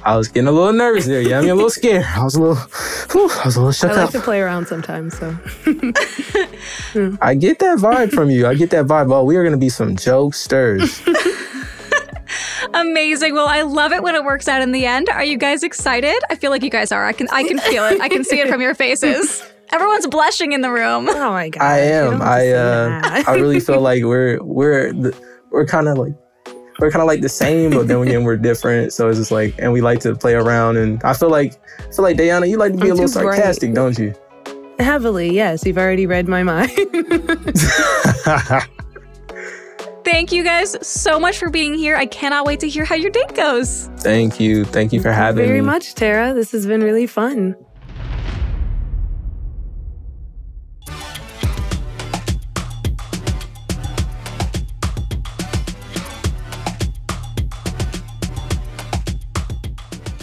I 0.04 0.16
was 0.16 0.28
getting 0.28 0.48
a 0.48 0.52
little 0.52 0.74
nervous 0.74 1.06
there. 1.06 1.22
Yeah, 1.22 1.40
I 1.40 1.42
mean, 1.42 1.50
a 1.50 1.56
little 1.56 1.70
scared. 1.70 2.06
I 2.06 2.24
was 2.24 2.36
a 2.36 2.42
little, 2.42 2.56
whew, 3.12 3.30
I 3.30 3.46
was 3.46 3.56
a 3.56 3.60
little 3.60 3.72
shook 3.72 3.92
I 3.92 3.96
like 3.96 4.06
up. 4.06 4.12
to 4.12 4.20
play 4.22 4.42
around 4.42 4.68
sometimes, 4.68 5.18
so 5.18 5.32
hmm. 6.94 7.16
I 7.22 7.36
get 7.36 7.60
that 7.60 7.80
vibe 7.80 8.12
from 8.12 8.30
you. 8.30 8.48
I 8.48 8.56
get 8.56 8.70
that 8.72 8.86
vibe. 8.86 9.14
Oh, 9.14 9.24
we 9.24 9.36
are 9.36 9.44
gonna 9.44 9.58
be 9.58 9.70
some 9.70 9.96
jokesters. 9.96 11.36
Amazing. 12.74 13.34
Well, 13.34 13.48
I 13.48 13.62
love 13.62 13.92
it 13.92 14.04
when 14.04 14.16
it 14.16 14.24
works 14.24 14.48
out 14.48 14.62
in 14.62 14.72
the 14.72 14.86
end. 14.86 15.10
Are 15.10 15.24
you 15.24 15.38
guys 15.38 15.64
excited? 15.64 16.18
I 16.30 16.36
feel 16.36 16.52
like 16.52 16.64
you 16.64 16.70
guys 16.70 16.92
are. 16.92 17.06
I 17.06 17.14
can 17.14 17.28
I 17.32 17.44
can 17.44 17.60
feel 17.60 17.86
it. 17.86 18.00
I 18.02 18.10
can 18.10 18.24
see 18.24 18.40
it 18.40 18.48
from 18.48 18.62
your 18.62 18.76
faces. 18.76 19.44
Everyone's 19.72 20.08
blushing 20.08 20.54
in 20.54 20.62
the 20.62 20.72
room. 20.72 21.08
oh 21.10 21.32
my 21.32 21.50
god, 21.50 21.62
I 21.62 21.80
am. 21.80 22.12
don't 22.12 22.20
have 22.20 22.20
to 22.20 22.26
I 22.26 23.20
uh. 23.20 23.24
I 23.28 23.36
really 23.36 23.60
feel 23.60 23.82
like 23.90 24.04
we're 24.04 24.42
we're 24.44 24.94
the, 24.94 25.16
we're 25.52 25.66
kind 25.66 25.88
of 25.88 25.98
like 25.98 26.14
we're 26.80 26.92
kind 26.92 27.02
of 27.02 27.08
like 27.08 27.22
the 27.22 27.30
same, 27.30 27.72
but 27.72 27.88
then 27.88 28.02
again 28.02 28.24
we're 28.24 28.38
different. 28.38 28.94
So 28.94 29.10
it's 29.10 29.20
just 29.20 29.32
like, 29.32 29.54
and 29.60 29.74
we 29.74 29.82
like 29.82 30.00
to 30.02 30.16
play 30.16 30.34
around. 30.34 30.78
And 30.78 31.04
I 31.04 31.14
feel 31.14 31.30
like 31.30 31.54
I 31.80 31.92
feel 31.92 32.04
like 32.04 32.18
Diana, 32.18 32.46
you 32.46 32.58
like 32.58 32.72
to 32.72 32.78
be 32.78 32.86
I'm 32.86 32.92
a 32.92 32.96
little 32.96 33.10
too 33.10 33.20
bright. 33.26 33.36
sarcastic, 33.36 33.74
don't 33.74 33.98
you? 34.00 34.14
heavily. 34.80 35.34
Yes, 35.34 35.66
you've 35.66 35.78
already 35.78 36.06
read 36.06 36.28
my 36.28 36.44
mind. 36.44 36.72
Thank 40.12 40.32
you 40.32 40.44
guys 40.44 40.76
so 40.86 41.20
much 41.20 41.38
for 41.38 41.52
being 41.52 41.76
here. 41.76 41.96
I 41.96 42.08
cannot 42.08 42.48
wait 42.48 42.60
to 42.62 42.68
hear 42.68 42.84
how 42.84 42.96
your 42.96 43.12
date 43.12 43.36
goes. 43.36 43.92
Thank 44.00 44.40
you, 44.40 44.66
thank 44.66 44.92
you 44.92 45.04
for 45.04 45.12
having 45.12 45.46
Very 45.46 45.48
me. 45.48 45.54
Very 45.60 45.62
much, 45.62 45.94
Tara. 45.94 46.34
This 46.34 46.52
has 46.52 46.66
been 46.66 46.82
really 46.82 47.06
fun. 47.06 47.56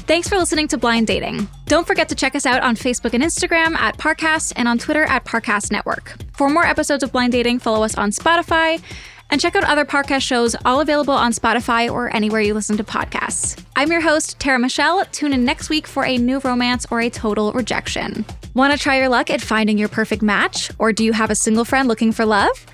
Thanks 0.08 0.28
for 0.28 0.36
listening 0.36 0.66
to 0.68 0.78
Blind 0.78 1.06
Dating. 1.06 1.46
Don't 1.66 1.86
forget 1.86 2.08
to 2.08 2.16
check 2.16 2.34
us 2.34 2.44
out 2.44 2.62
on 2.62 2.74
Facebook 2.74 3.14
and 3.14 3.22
Instagram 3.22 3.76
at 3.76 3.96
Parcast 3.98 4.52
and 4.56 4.66
on 4.66 4.78
Twitter 4.78 5.04
at 5.04 5.24
Parcast 5.24 5.70
Network. 5.70 6.16
For 6.32 6.50
more 6.50 6.64
episodes 6.64 7.04
of 7.04 7.12
Blind 7.12 7.32
Dating, 7.32 7.60
follow 7.60 7.84
us 7.84 7.96
on 7.96 8.10
Spotify 8.10 8.82
and 9.30 9.40
check 9.40 9.56
out 9.56 9.64
other 9.64 9.84
podcast 9.84 10.22
shows, 10.22 10.56
all 10.64 10.80
available 10.80 11.14
on 11.14 11.32
Spotify 11.32 11.90
or 11.90 12.14
anywhere 12.14 12.40
you 12.40 12.54
listen 12.54 12.76
to 12.76 12.84
podcasts. 12.84 13.62
I'm 13.74 13.90
your 13.90 14.00
host, 14.00 14.38
Tara 14.38 14.58
Michelle. 14.58 15.04
Tune 15.06 15.32
in 15.32 15.44
next 15.44 15.68
week 15.68 15.86
for 15.86 16.04
a 16.04 16.16
new 16.16 16.38
romance 16.40 16.86
or 16.90 17.00
a 17.00 17.10
total 17.10 17.52
rejection. 17.52 18.24
Want 18.54 18.72
to 18.72 18.78
try 18.78 18.98
your 18.98 19.08
luck 19.08 19.30
at 19.30 19.40
finding 19.40 19.78
your 19.78 19.88
perfect 19.88 20.22
match? 20.22 20.70
Or 20.78 20.92
do 20.92 21.04
you 21.04 21.12
have 21.12 21.30
a 21.30 21.34
single 21.34 21.64
friend 21.64 21.88
looking 21.88 22.12
for 22.12 22.24
love? 22.24 22.66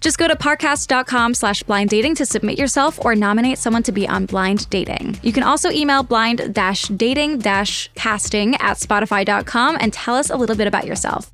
Just 0.00 0.18
go 0.18 0.28
to 0.28 0.36
parcast.com 0.36 1.34
slash 1.34 1.62
blind 1.62 1.90
dating 1.90 2.14
to 2.16 2.26
submit 2.26 2.58
yourself 2.58 3.04
or 3.04 3.14
nominate 3.14 3.58
someone 3.58 3.82
to 3.82 3.92
be 3.92 4.06
on 4.06 4.26
blind 4.26 4.68
dating. 4.70 5.18
You 5.22 5.32
can 5.32 5.42
also 5.42 5.70
email 5.70 6.02
blind 6.02 6.54
dating 6.54 7.40
casting 7.40 8.54
at 8.56 8.76
spotify.com 8.76 9.78
and 9.80 9.92
tell 9.92 10.14
us 10.14 10.30
a 10.30 10.36
little 10.36 10.56
bit 10.56 10.66
about 10.68 10.86
yourself. 10.86 11.30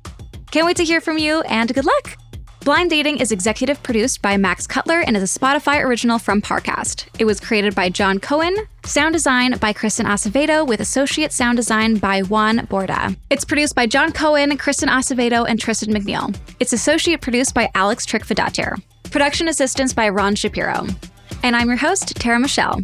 Can't 0.51 0.65
wait 0.65 0.77
to 0.77 0.83
hear 0.83 1.01
from 1.01 1.17
you 1.17 1.41
and 1.41 1.73
good 1.73 1.85
luck. 1.85 2.22
Blind 2.63 2.91
Dating 2.91 3.17
is 3.17 3.33
executive 3.33 3.83
produced 3.83 4.21
by 4.21 4.37
Max 4.37 4.65
Cutler 4.65 5.01
and 5.01 5.17
is 5.17 5.35
a 5.35 5.39
Spotify 5.39 5.83
original 5.83 6.17
from 6.17 6.41
Parcast. 6.41 7.07
It 7.19 7.25
was 7.25 7.41
created 7.41 7.75
by 7.75 7.89
John 7.89 8.21
Cohen, 8.21 8.55
sound 8.85 9.11
design 9.11 9.57
by 9.57 9.73
Kristen 9.73 10.05
Acevedo, 10.05 10.65
with 10.65 10.79
associate 10.79 11.33
sound 11.33 11.57
design 11.57 11.97
by 11.97 12.21
Juan 12.21 12.59
Borda. 12.67 13.17
It's 13.29 13.43
produced 13.43 13.75
by 13.75 13.85
John 13.85 14.13
Cohen, 14.13 14.57
Kristen 14.57 14.87
Acevedo, 14.87 15.45
and 15.45 15.59
Tristan 15.59 15.93
McNeil. 15.93 16.33
It's 16.61 16.71
associate 16.71 17.19
produced 17.19 17.53
by 17.53 17.69
Alex 17.75 18.05
Trickfadatir. 18.05 18.81
Production 19.11 19.49
assistance 19.49 19.91
by 19.91 20.07
Ron 20.07 20.33
Shapiro. 20.33 20.87
And 21.43 21.57
I'm 21.57 21.67
your 21.67 21.75
host, 21.75 22.15
Tara 22.15 22.39
Michelle. 22.39 22.79